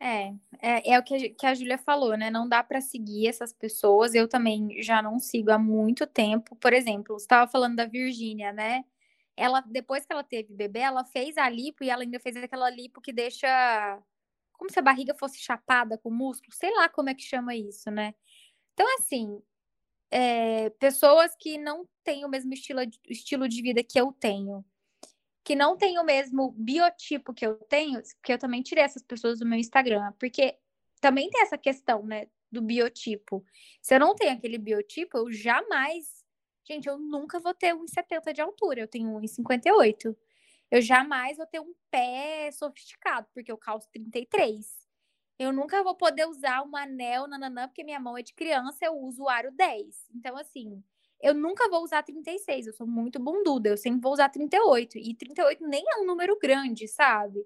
[0.00, 2.30] É, é, é o que a, que a Júlia falou, né?
[2.30, 4.14] Não dá para seguir essas pessoas.
[4.14, 6.54] Eu também já não sigo há muito tempo.
[6.56, 8.84] Por exemplo, você estava falando da Virgínia, né?
[9.36, 12.70] Ela, depois que ela teve bebê, ela fez a lipo e ela ainda fez aquela
[12.70, 13.48] lipo que deixa
[14.54, 17.90] como se a barriga fosse chapada com músculo, sei lá como é que chama isso,
[17.90, 18.14] né?
[18.72, 19.40] Então, assim,
[20.10, 24.64] é, pessoas que não têm o mesmo estilo, estilo de vida que eu tenho,
[25.44, 29.38] que não tem o mesmo biotipo que eu tenho, que eu também tirei essas pessoas
[29.38, 30.56] do meu Instagram, porque
[31.00, 33.44] também tem essa questão, né, do biotipo.
[33.82, 36.24] Se eu não tenho aquele biotipo, eu jamais,
[36.66, 40.16] gente, eu nunca vou ter 1,70 de altura, eu tenho 1,58.
[40.70, 44.66] Eu jamais vou ter um pé sofisticado, porque eu calço 33.
[45.38, 48.94] Eu nunca vou poder usar um anel nananã, porque minha mão é de criança, eu
[48.98, 49.96] uso o aro 10.
[50.14, 50.82] Então, assim,
[51.20, 54.98] eu nunca vou usar 36, eu sou muito bunduda, eu sempre vou usar 38.
[54.98, 57.44] E 38 nem é um número grande, sabe?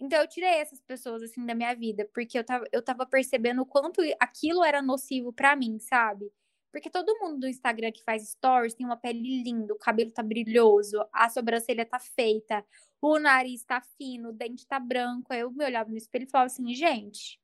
[0.00, 3.62] Então eu tirei essas pessoas assim da minha vida, porque eu tava, eu tava percebendo
[3.62, 6.32] o quanto aquilo era nocivo para mim, sabe?
[6.70, 10.22] Porque todo mundo do Instagram que faz stories tem uma pele linda, o cabelo tá
[10.22, 12.64] brilhoso, a sobrancelha tá feita,
[13.00, 15.32] o nariz tá fino, o dente tá branco.
[15.32, 17.40] Aí eu me olhava no espelho e falava assim, gente,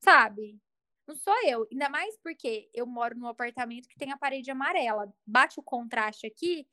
[0.00, 0.60] sabe?
[1.06, 1.66] Não sou eu.
[1.72, 5.12] Ainda mais porque eu moro num apartamento que tem a parede amarela.
[5.26, 6.66] Bate o contraste aqui.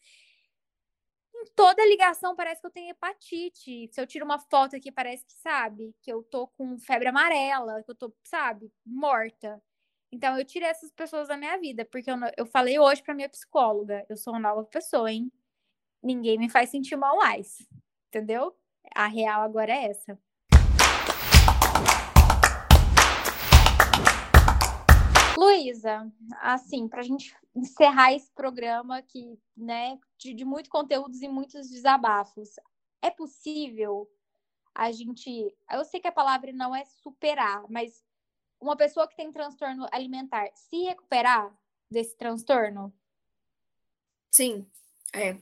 [1.34, 3.90] Em toda ligação parece que eu tenho hepatite.
[3.94, 7.84] Se eu tiro uma foto aqui, parece que, sabe, que eu tô com febre amarela,
[7.84, 9.62] que eu tô, sabe, morta.
[10.12, 13.30] Então eu tirei essas pessoas da minha vida, porque eu, eu falei hoje pra minha
[13.30, 15.32] psicóloga, eu sou uma nova pessoa, hein?
[16.02, 17.68] Ninguém me faz sentir mal mais.
[18.08, 18.56] Entendeu?
[18.96, 20.18] A real agora é essa.
[25.38, 31.28] Luísa, assim, para a gente encerrar esse programa que, né, de, de muitos conteúdos e
[31.28, 32.52] muitos desabafos,
[33.02, 34.10] é possível
[34.74, 38.05] a gente, eu sei que a palavra não é superar, mas
[38.66, 41.56] uma pessoa que tem transtorno alimentar se recuperar
[41.90, 42.94] desse transtorno?
[44.32, 44.66] Sim,
[45.14, 45.38] é.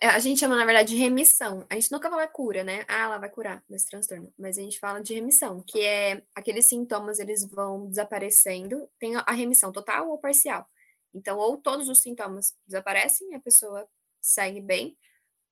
[0.00, 1.64] É, a gente chama, na verdade, de remissão.
[1.70, 2.84] A gente nunca fala cura, né?
[2.88, 4.32] Ah, ela vai curar desse transtorno.
[4.36, 8.88] Mas a gente fala de remissão, que é aqueles sintomas, eles vão desaparecendo.
[8.98, 10.68] Tem a remissão total ou parcial.
[11.14, 13.88] Então, ou todos os sintomas desaparecem, a pessoa
[14.20, 14.98] segue bem,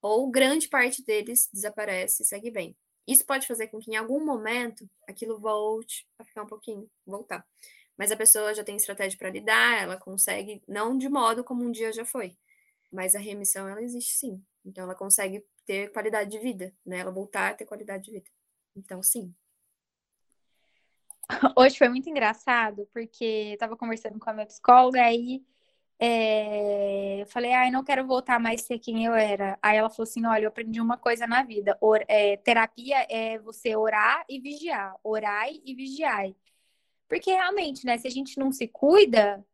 [0.03, 2.77] ou grande parte deles desaparece e segue bem.
[3.07, 7.47] Isso pode fazer com que em algum momento aquilo volte a ficar um pouquinho, voltar.
[7.97, 11.71] Mas a pessoa já tem estratégia para lidar, ela consegue, não de modo como um
[11.71, 12.37] dia já foi
[12.95, 14.43] mas a remissão, ela existe sim.
[14.65, 16.99] Então, ela consegue ter qualidade de vida, né?
[16.99, 18.31] Ela voltar a ter qualidade de vida.
[18.77, 19.35] Então, sim.
[21.57, 25.45] Hoje foi muito engraçado, porque eu tava conversando com a minha psicóloga, aí
[25.99, 29.59] é, eu falei, ai, ah, não quero voltar mais ser quem eu era.
[29.63, 31.77] Aí ela falou assim: olha, eu aprendi uma coisa na vida.
[31.81, 34.97] Or, é, terapia é você orar e vigiar.
[35.03, 36.35] Orai e vigiai.
[37.09, 39.45] Porque realmente, né, se a gente não se cuida,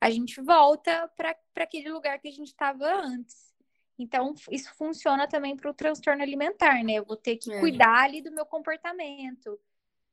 [0.00, 3.52] a gente volta para aquele lugar que a gente estava antes.
[3.98, 6.94] Então, isso funciona também para o transtorno alimentar, né?
[6.94, 7.60] Eu vou ter que é.
[7.60, 9.58] cuidar ali do meu comportamento.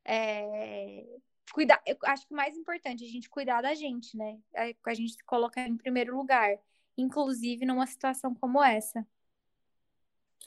[0.06, 1.06] É...
[1.54, 4.40] Cuidar, eu acho que o mais importante é a gente cuidar da gente, né?
[4.54, 6.58] É, a gente se colocar em primeiro lugar,
[6.98, 9.06] inclusive numa situação como essa.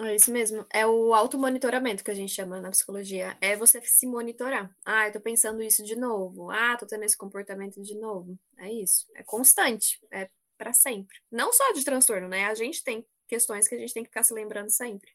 [0.01, 0.67] É isso mesmo.
[0.73, 3.37] É o automonitoramento que a gente chama na psicologia.
[3.41, 4.75] É você se monitorar.
[4.85, 6.51] Ah, eu tô pensando isso de novo.
[6.51, 8.37] Ah, tô tendo esse comportamento de novo.
[8.59, 9.07] É isso.
[9.15, 10.01] É constante.
[10.11, 10.29] É
[10.59, 11.17] para sempre.
[11.31, 12.47] Não só de transtorno, né?
[12.47, 15.11] A gente tem questões que a gente tem que ficar se lembrando sempre.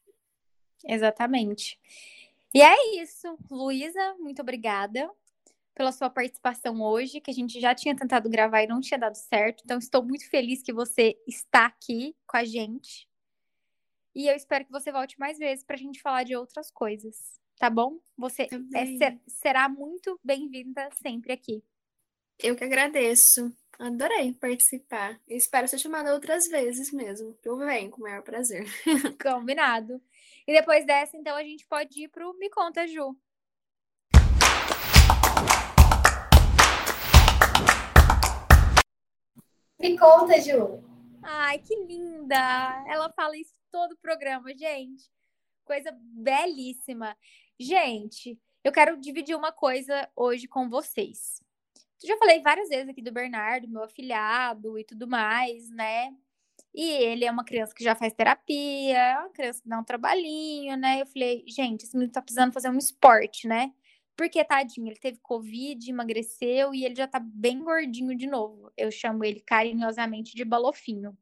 [0.84, 1.78] Exatamente.
[2.54, 3.38] E é isso.
[3.50, 5.10] Luísa, muito obrigada
[5.80, 9.14] pela sua participação hoje, que a gente já tinha tentado gravar e não tinha dado
[9.14, 9.62] certo.
[9.64, 13.08] Então, estou muito feliz que você está aqui com a gente.
[14.14, 17.40] E eu espero que você volte mais vezes para a gente falar de outras coisas,
[17.58, 17.98] tá bom?
[18.18, 21.64] Você é, ser, será muito bem-vinda sempre aqui.
[22.38, 23.50] Eu que agradeço.
[23.78, 25.18] Adorei participar.
[25.26, 27.38] Espero ser chamada outras vezes mesmo.
[27.42, 28.66] Eu venho com o maior prazer.
[29.18, 29.98] Combinado.
[30.46, 33.16] E depois dessa, então, a gente pode ir pro Me Conta, Ju.
[39.80, 40.84] Me conta, Ju.
[41.22, 42.84] Ai, que linda!
[42.86, 45.10] Ela fala isso todo o programa, gente.
[45.64, 47.16] Coisa belíssima.
[47.58, 51.42] Gente, eu quero dividir uma coisa hoje com vocês.
[52.02, 56.14] Eu já falei várias vezes aqui do Bernardo, meu afilhado e tudo mais, né?
[56.74, 59.84] E ele é uma criança que já faz terapia, é uma criança que dá um
[59.84, 61.00] trabalhinho, né?
[61.00, 63.72] Eu falei, gente, esse menino tá precisando fazer um esporte, né?
[64.20, 68.70] Porque, tadinho, ele teve Covid, emagreceu e ele já tá bem gordinho de novo.
[68.76, 71.16] Eu chamo ele carinhosamente de balofinho.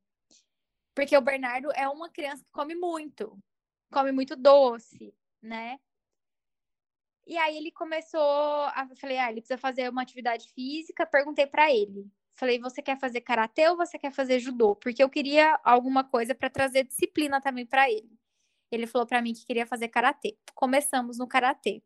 [0.97, 3.39] Porque o Bernardo é uma criança que come muito,
[3.93, 5.79] come muito doce, né?
[7.25, 11.07] E aí ele começou, a, falei, ah, ele precisa fazer uma atividade física.
[11.07, 14.75] Perguntei para ele, falei, você quer fazer karatê ou você quer fazer judô?
[14.75, 18.19] Porque eu queria alguma coisa para trazer disciplina também para ele.
[18.73, 20.37] Ele falou para mim que queria fazer karatê.
[20.53, 21.81] Começamos no karatê.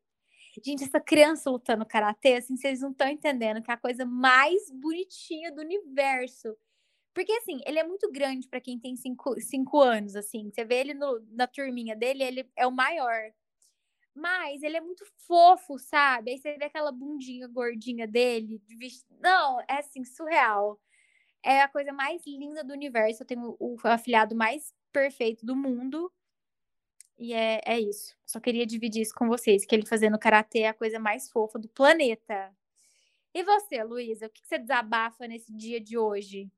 [0.63, 4.71] Gente, essa criança lutando karatê, assim, vocês não estão entendendo que é a coisa mais
[4.71, 6.55] bonitinha do universo.
[7.15, 10.51] Porque, assim, ele é muito grande para quem tem cinco, cinco anos, assim.
[10.51, 13.33] Você vê ele no, na turminha dele, ele é o maior.
[14.15, 16.33] Mas ele é muito fofo, sabe?
[16.33, 18.61] Aí você vê aquela bundinha gordinha dele.
[19.21, 20.79] Não, é assim, surreal.
[21.45, 23.23] É a coisa mais linda do universo.
[23.23, 26.13] Eu tenho o afilhado mais perfeito do mundo.
[27.19, 28.15] E é, é isso.
[28.27, 31.59] Só queria dividir isso com vocês, que ele fazendo karatê é a coisa mais fofa
[31.59, 32.55] do planeta.
[33.35, 36.51] E você, Luísa, o que você desabafa nesse dia de hoje?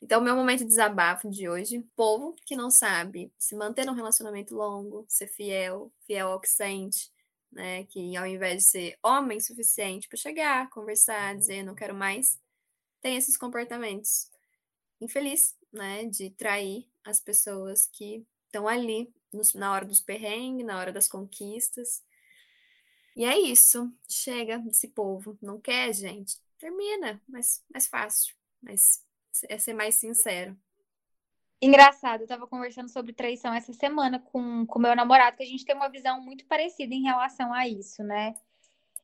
[0.00, 4.54] Então, meu momento de desabafo de hoje, povo que não sabe se manter num relacionamento
[4.54, 7.10] longo, ser fiel, fiel ao que sente,
[7.50, 7.84] né?
[7.84, 12.40] Que ao invés de ser homem suficiente para chegar, conversar, dizer não quero mais,
[13.00, 14.28] tem esses comportamentos
[15.00, 19.12] infeliz, né, de trair as pessoas que estão ali
[19.54, 22.02] na hora dos perrengues, na hora das conquistas.
[23.16, 23.92] E é isso.
[24.08, 25.38] Chega desse povo.
[25.42, 26.38] Não quer, gente?
[26.58, 27.20] Termina.
[27.28, 28.34] Mas mais fácil.
[28.60, 29.04] Mas
[29.48, 30.56] é ser mais sincero.
[31.64, 35.64] Engraçado, eu tava conversando sobre traição essa semana com o meu namorado, que a gente
[35.64, 38.34] tem uma visão muito parecida em relação a isso, né?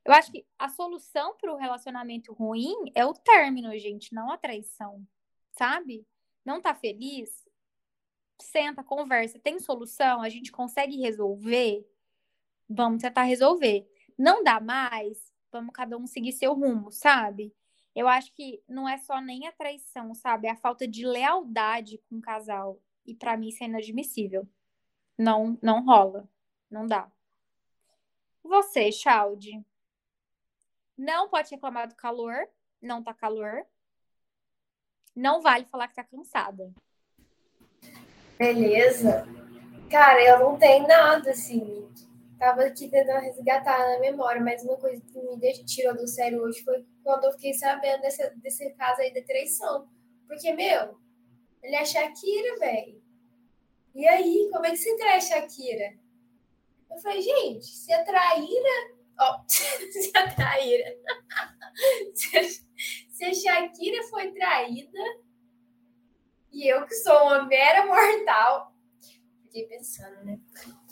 [0.04, 4.36] Eu acho que a solução para o relacionamento ruim é o término, gente, não a
[4.36, 5.06] traição,
[5.52, 6.04] sabe?
[6.44, 7.47] Não tá feliz?
[8.40, 10.22] Senta, conversa, tem solução?
[10.22, 11.86] A gente consegue resolver?
[12.68, 13.88] Vamos tentar resolver.
[14.16, 15.32] Não dá mais?
[15.50, 17.54] Vamos cada um seguir seu rumo, sabe?
[17.94, 20.46] Eu acho que não é só nem a traição, sabe?
[20.46, 22.80] É a falta de lealdade com o casal.
[23.04, 24.46] E para mim isso é inadmissível.
[25.16, 26.28] Não, não rola.
[26.70, 27.10] Não dá.
[28.42, 29.64] Você, Chalde,
[30.96, 32.48] não pode reclamar do calor,
[32.80, 33.66] não tá calor.
[35.14, 36.72] Não vale falar que tá cansada.
[38.38, 39.26] Beleza.
[39.90, 41.88] Cara, eu não tenho nada assim.
[42.38, 46.62] Tava aqui tentando resgatar na memória, mas uma coisa que me tirou do sério hoje
[46.62, 49.88] foi quando eu fiquei sabendo desse, desse caso aí da traição.
[50.26, 50.96] Porque, meu,
[51.62, 53.02] ele é Shakira, velho.
[53.94, 55.94] E aí, como é que você trai a Shakira?
[56.90, 60.96] Eu falei, gente, se a traíra Ó, se a traíra.
[62.14, 64.98] se a Shakira foi traída
[66.58, 68.74] e eu que sou uma mera mortal.
[69.44, 70.40] Fiquei pensando, né?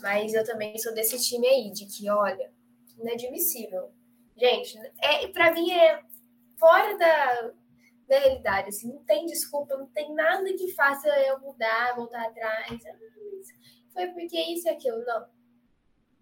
[0.01, 2.53] Mas eu também sou desse time aí, de que, olha,
[2.97, 3.91] inadmissível.
[4.37, 6.05] Gente, é, pra mim é
[6.57, 7.51] fora da,
[8.07, 12.81] da realidade, assim, não tem desculpa, não tem nada que faça eu mudar, voltar atrás.
[13.93, 15.27] Foi porque isso e aquilo, não.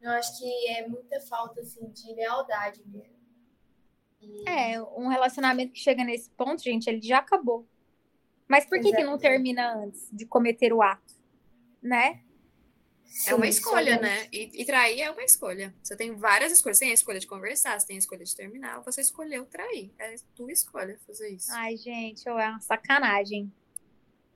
[0.01, 3.15] Eu acho que é muita falta assim, de lealdade mesmo.
[4.23, 4.49] E...
[4.49, 7.69] É, um relacionamento que chega nesse ponto, gente, ele já acabou.
[8.49, 11.15] Mas por que, que não termina antes de cometer o ato?
[11.83, 12.23] Né?
[13.05, 14.27] Sim, é uma escolha, né?
[14.33, 15.73] E, e, trair é uma escolha.
[15.83, 16.79] Você tem várias escolhas.
[16.79, 18.81] Você tem a escolha de conversar, você tem a escolha de terminar.
[18.81, 19.95] Você escolheu trair.
[19.99, 21.53] É tua escolha fazer isso.
[21.53, 23.53] Ai, gente, é uma sacanagem.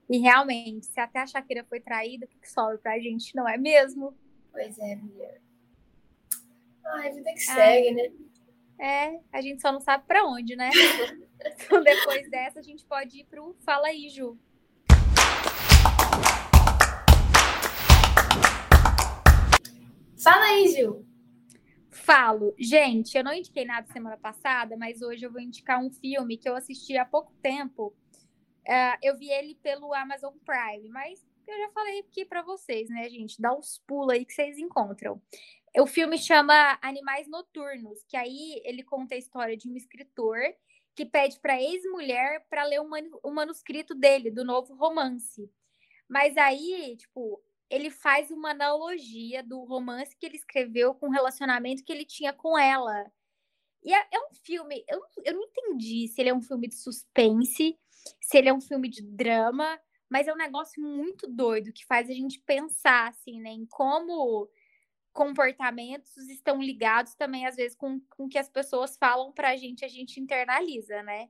[0.09, 3.57] E realmente, se até a Shakira foi traída, o que, sobra pra gente, não é
[3.57, 4.17] mesmo?
[4.51, 5.41] Pois é, mulher.
[6.85, 8.11] Ai, vida que segue, né?
[8.79, 10.69] É, a gente só não sabe para onde, né?
[11.45, 14.37] então, depois dessa, a gente pode ir pro Fala aí, Ju.
[20.21, 21.05] Fala aí, Ju.
[21.89, 22.53] Falo.
[22.57, 26.49] Gente, eu não indiquei nada semana passada, mas hoje eu vou indicar um filme que
[26.49, 27.93] eu assisti há pouco tempo.
[28.67, 33.09] Uh, eu vi ele pelo Amazon Prime, mas eu já falei aqui para vocês, né,
[33.09, 33.41] gente?
[33.41, 35.21] Dá uns pulos aí que vocês encontram.
[35.77, 40.39] O filme chama Animais Noturnos, que aí ele conta a história de um escritor
[40.99, 45.49] que pede para ex-mulher para ler um, manuscrito dele, do novo romance.
[46.09, 51.85] Mas aí, tipo, ele faz uma analogia do romance que ele escreveu com o relacionamento
[51.85, 53.09] que ele tinha com ela.
[53.81, 56.75] E é, é um filme, eu, eu não entendi se ele é um filme de
[56.75, 57.79] suspense,
[58.19, 59.79] se ele é um filme de drama,
[60.09, 64.49] mas é um negócio muito doido que faz a gente pensar, assim, né, em como
[65.13, 69.87] comportamentos estão ligados também, às vezes, com o que as pessoas falam pra gente, a
[69.87, 71.29] gente internaliza, né?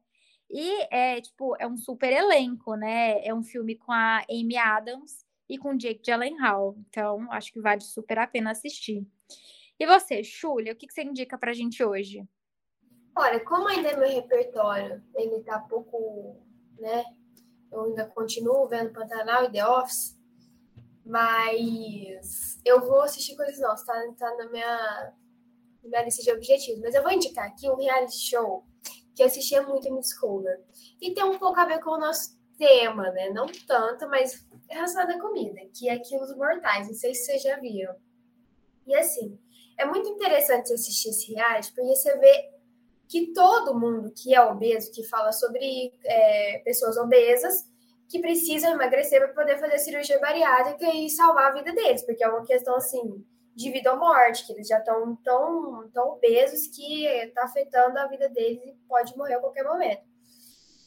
[0.50, 3.24] E é, tipo, é um super elenco, né?
[3.26, 6.76] É um filme com a Amy Adams e com Jake Gyllenhaal.
[6.90, 9.08] Então, acho que vale super a pena assistir.
[9.80, 12.28] E você, Xulia, o que, que você indica pra gente hoje?
[13.16, 16.38] Olha, como ainda é meu repertório, ele tá pouco,
[16.80, 17.04] né?
[17.72, 20.19] Eu ainda continuo vendo Pantanal e The Office,
[21.10, 25.14] mas eu vou assistir coisas novas, tá, tá na, minha,
[25.82, 26.82] na minha lista de objetivos.
[26.82, 28.64] Mas eu vou indicar aqui um reality show
[29.16, 30.62] que eu assistia muito em Discover.
[31.02, 33.32] E tem um pouco a ver com o nosso tema, né?
[33.32, 36.88] Não tanto, mas é relacionado à comida, que é Quilos Mortais.
[36.88, 37.96] Não sei se vocês já viram.
[38.86, 39.40] E assim,
[39.80, 42.52] é muito interessante assistir esse reality, porque você vê
[43.08, 47.68] que todo mundo que é obeso, que fala sobre é, pessoas obesas,
[48.10, 52.28] que precisam emagrecer para poder fazer cirurgia bariátrica e salvar a vida deles, porque é
[52.28, 53.24] uma questão assim
[53.56, 58.08] de vida ou morte, que eles já estão tão, tão obesos que está afetando a
[58.08, 60.02] vida deles e pode morrer a qualquer momento.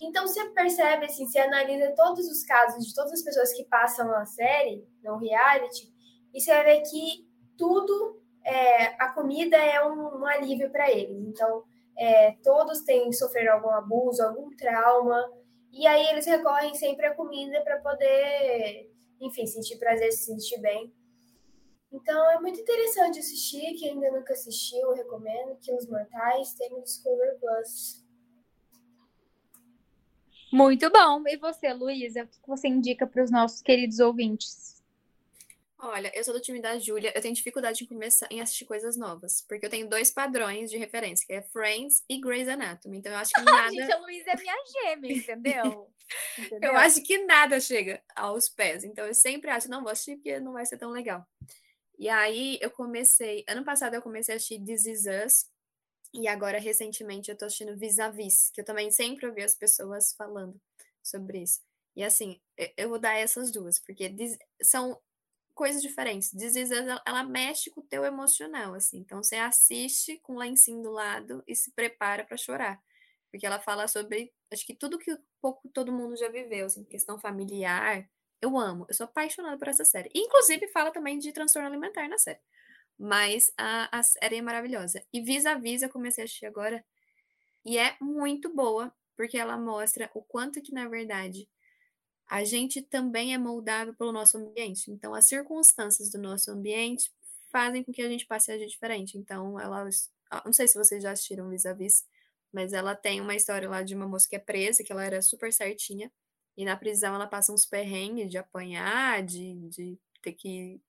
[0.00, 4.08] Então você percebe assim, você analisa todos os casos de todas as pessoas que passam
[4.08, 5.92] na série, no reality,
[6.34, 11.22] e você ver que tudo, é, a comida é um, um alívio para eles.
[11.28, 11.62] Então,
[11.96, 15.30] é, todos têm sofrer algum abuso, algum trauma,
[15.72, 20.92] e aí eles recorrem sempre à comida para poder, enfim, sentir prazer, se sentir bem.
[21.90, 23.74] Então é muito interessante assistir.
[23.78, 25.56] Quem ainda nunca assistiu, recomendo.
[25.60, 28.02] Que os Mortais tem no Discover Plus.
[30.52, 31.22] Muito bom.
[31.26, 34.71] E você, Luísa, o que você indica para os nossos queridos ouvintes?
[35.84, 38.96] Olha, eu sou do time da Júlia, eu tenho dificuldade em começar em assistir coisas
[38.96, 42.98] novas, porque eu tenho dois padrões de referência, que é Friends e Grey's Anatomy.
[42.98, 43.68] Então eu acho que nada.
[43.68, 45.90] Gente, a Luísa é minha gêmea, entendeu?
[46.38, 46.70] entendeu?
[46.70, 48.84] Eu acho que nada chega aos pés.
[48.84, 51.26] Então eu sempre acho, não vou assistir porque não vai ser tão legal.
[51.98, 55.46] E aí eu comecei, ano passado eu comecei a assistir This Is Us,
[56.14, 59.56] e agora recentemente eu tô assistindo Vis a Vis, que eu também sempre ouvi as
[59.56, 60.60] pessoas falando
[61.02, 61.60] sobre isso.
[61.96, 62.40] E assim,
[62.76, 64.14] eu vou dar essas duas, porque
[64.62, 64.96] são
[65.55, 66.30] coisas diferentes.
[66.30, 68.98] This Is Us, ela mexe com o teu emocional, assim.
[68.98, 72.80] Então você assiste com o lencinho do lado e se prepara para chorar.
[73.30, 77.18] Porque ela fala sobre, acho que tudo que pouco todo mundo já viveu, assim, questão
[77.18, 78.09] familiar.
[78.40, 80.11] Eu amo, eu sou apaixonada por essa série.
[80.14, 82.40] Inclusive fala também de transtorno alimentar na série.
[82.98, 85.03] Mas a, a série é maravilhosa.
[85.12, 86.84] E Vis a Vis eu comecei a assistir agora
[87.64, 91.48] e é muito boa, porque ela mostra o quanto que, na verdade,
[92.28, 94.90] a gente também é moldável pelo nosso ambiente.
[94.90, 97.10] Então, as circunstâncias do nosso ambiente
[97.50, 99.18] fazem com que a gente passe a agir diferente.
[99.18, 99.88] Então, ela.
[100.44, 102.06] Não sei se vocês já assistiram Vis a Vis,
[102.52, 105.20] mas ela tem uma história lá de uma moça que é presa, que ela era
[105.20, 106.10] super certinha.
[106.56, 110.80] E na prisão ela passa uns perrengues de apanhar, de, de ter que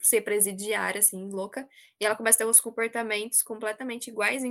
[0.00, 1.68] ser presidiária, assim, louca.
[2.00, 4.42] E ela começa a ter uns comportamentos completamente iguais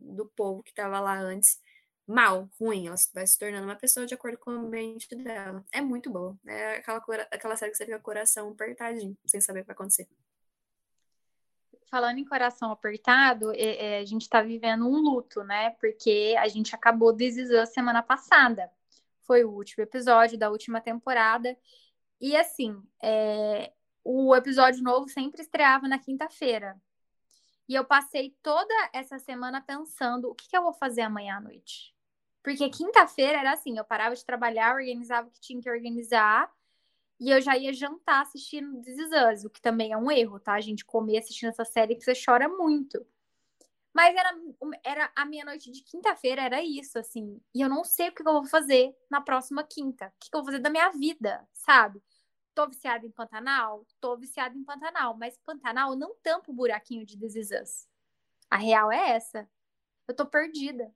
[0.00, 1.60] do povo que estava lá antes
[2.06, 5.64] mal, ruim, ela vai se tornando uma pessoa de acordo com o ambiente dela.
[5.72, 6.36] É muito boa.
[6.46, 9.68] É aquela, aquela série que você fica com o coração apertadinho, sem saber o que
[9.68, 10.08] vai acontecer.
[11.90, 15.70] Falando em coração apertado, é, é, a gente tá vivendo um luto, né?
[15.78, 17.14] Porque a gente acabou
[17.60, 18.70] a semana passada.
[19.26, 21.56] Foi o último episódio da última temporada.
[22.18, 23.72] E assim, é,
[24.02, 26.80] o episódio novo sempre estreava na quinta-feira.
[27.68, 31.40] E eu passei toda essa semana pensando o que, que eu vou fazer amanhã à
[31.40, 31.91] noite.
[32.42, 36.52] Porque quinta-feira era assim, eu parava de trabalhar, organizava o que tinha que organizar,
[37.20, 40.40] e eu já ia jantar assistindo This Is Us, o que também é um erro,
[40.40, 40.54] tá?
[40.54, 43.06] A gente comer assistindo essa série que você chora muito.
[43.94, 44.34] Mas era,
[44.82, 47.40] era a meia-noite de quinta-feira, era isso, assim.
[47.54, 50.06] E eu não sei o que eu vou fazer na próxima quinta.
[50.06, 52.02] O que eu vou fazer da minha vida, sabe?
[52.54, 53.86] Tô viciada em Pantanal?
[54.00, 55.16] Tô viciada em Pantanal.
[55.16, 57.88] Mas Pantanal não tampa o buraquinho de This Is Us.
[58.50, 59.48] A real é essa.
[60.08, 60.92] Eu tô perdida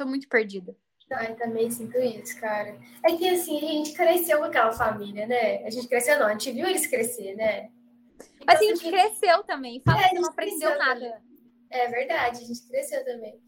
[0.00, 0.74] tô muito perdida.
[1.12, 2.78] Ai, também sinto isso, cara.
[3.04, 5.64] É que assim, a gente cresceu com aquela família, né?
[5.64, 7.70] A gente cresceu não, a gente viu eles crescer, né?
[8.16, 9.82] Então, Mas a gente, a gente cresceu também.
[9.84, 11.00] Fala é, que não aprendeu nada.
[11.00, 11.30] Também.
[11.70, 13.38] É verdade, a gente cresceu também.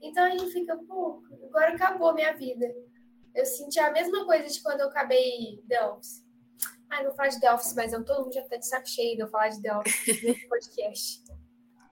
[0.00, 2.66] Então a gente fica, pô, agora acabou a minha vida.
[3.34, 6.24] Eu senti a mesma coisa de quando eu acabei The Office.
[6.88, 8.88] Ai, não vou falar de The Office, mas eu, todo mundo já tá de saco
[8.88, 11.24] cheio de eu falar de The Office nesse podcast.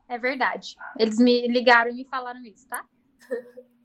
[0.08, 0.76] É verdade.
[0.98, 2.84] Eles me ligaram e me falaram isso, tá?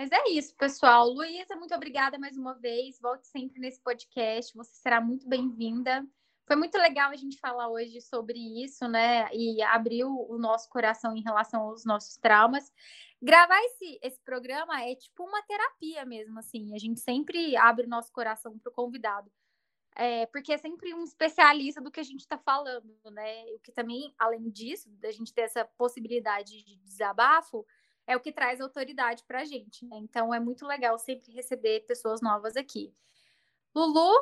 [0.00, 1.10] Mas é isso, pessoal.
[1.10, 2.98] Luísa, muito obrigada mais uma vez.
[2.98, 4.56] Volte sempre nesse podcast.
[4.56, 6.06] Você será muito bem-vinda.
[6.46, 9.28] Foi muito legal a gente falar hoje sobre isso, né?
[9.30, 12.72] E abriu o nosso coração em relação aos nossos traumas.
[13.20, 16.74] Gravar esse, esse programa é tipo uma terapia mesmo, assim.
[16.74, 19.30] A gente sempre abre o nosso coração para o convidado.
[19.94, 23.44] É, porque é sempre um especialista do que a gente está falando, né?
[23.54, 27.66] O que também, além disso, da gente ter essa possibilidade de desabafo,
[28.10, 29.86] é o que traz autoridade para a gente.
[29.86, 29.96] Né?
[29.98, 32.92] Então é muito legal sempre receber pessoas novas aqui.
[33.72, 34.12] Lulu,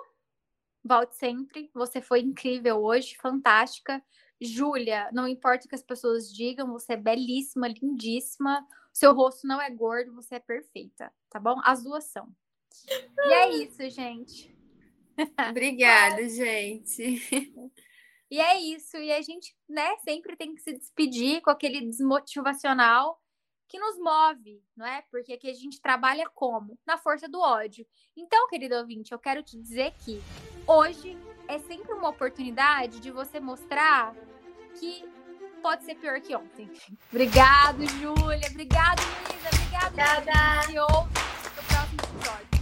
[0.84, 1.70] volte sempre.
[1.72, 4.04] Você foi incrível hoje, fantástica.
[4.38, 8.66] Júlia, não importa o que as pessoas digam, você é belíssima, lindíssima.
[8.92, 11.58] Seu rosto não é gordo, você é perfeita, tá bom?
[11.64, 12.28] As duas são.
[12.90, 14.54] E é isso, gente.
[15.48, 17.22] Obrigada, gente.
[18.30, 18.98] E é isso.
[18.98, 23.18] E a gente, né, sempre tem que se despedir com aquele desmotivacional
[23.68, 25.02] que nos move, não é?
[25.10, 26.78] Porque aqui a gente trabalha como?
[26.86, 27.86] Na força do ódio.
[28.16, 30.22] Então, querido ouvinte, eu quero te dizer que
[30.66, 34.14] hoje é sempre uma oportunidade de você mostrar
[34.78, 35.04] que
[35.62, 36.70] pode ser pior que ontem.
[37.12, 38.48] Obrigado, Júlia.
[38.50, 39.48] Obrigado, Luísa.
[39.54, 40.94] Obrigado, Obrigada.
[40.94, 42.57] Ouve no próximo episódio.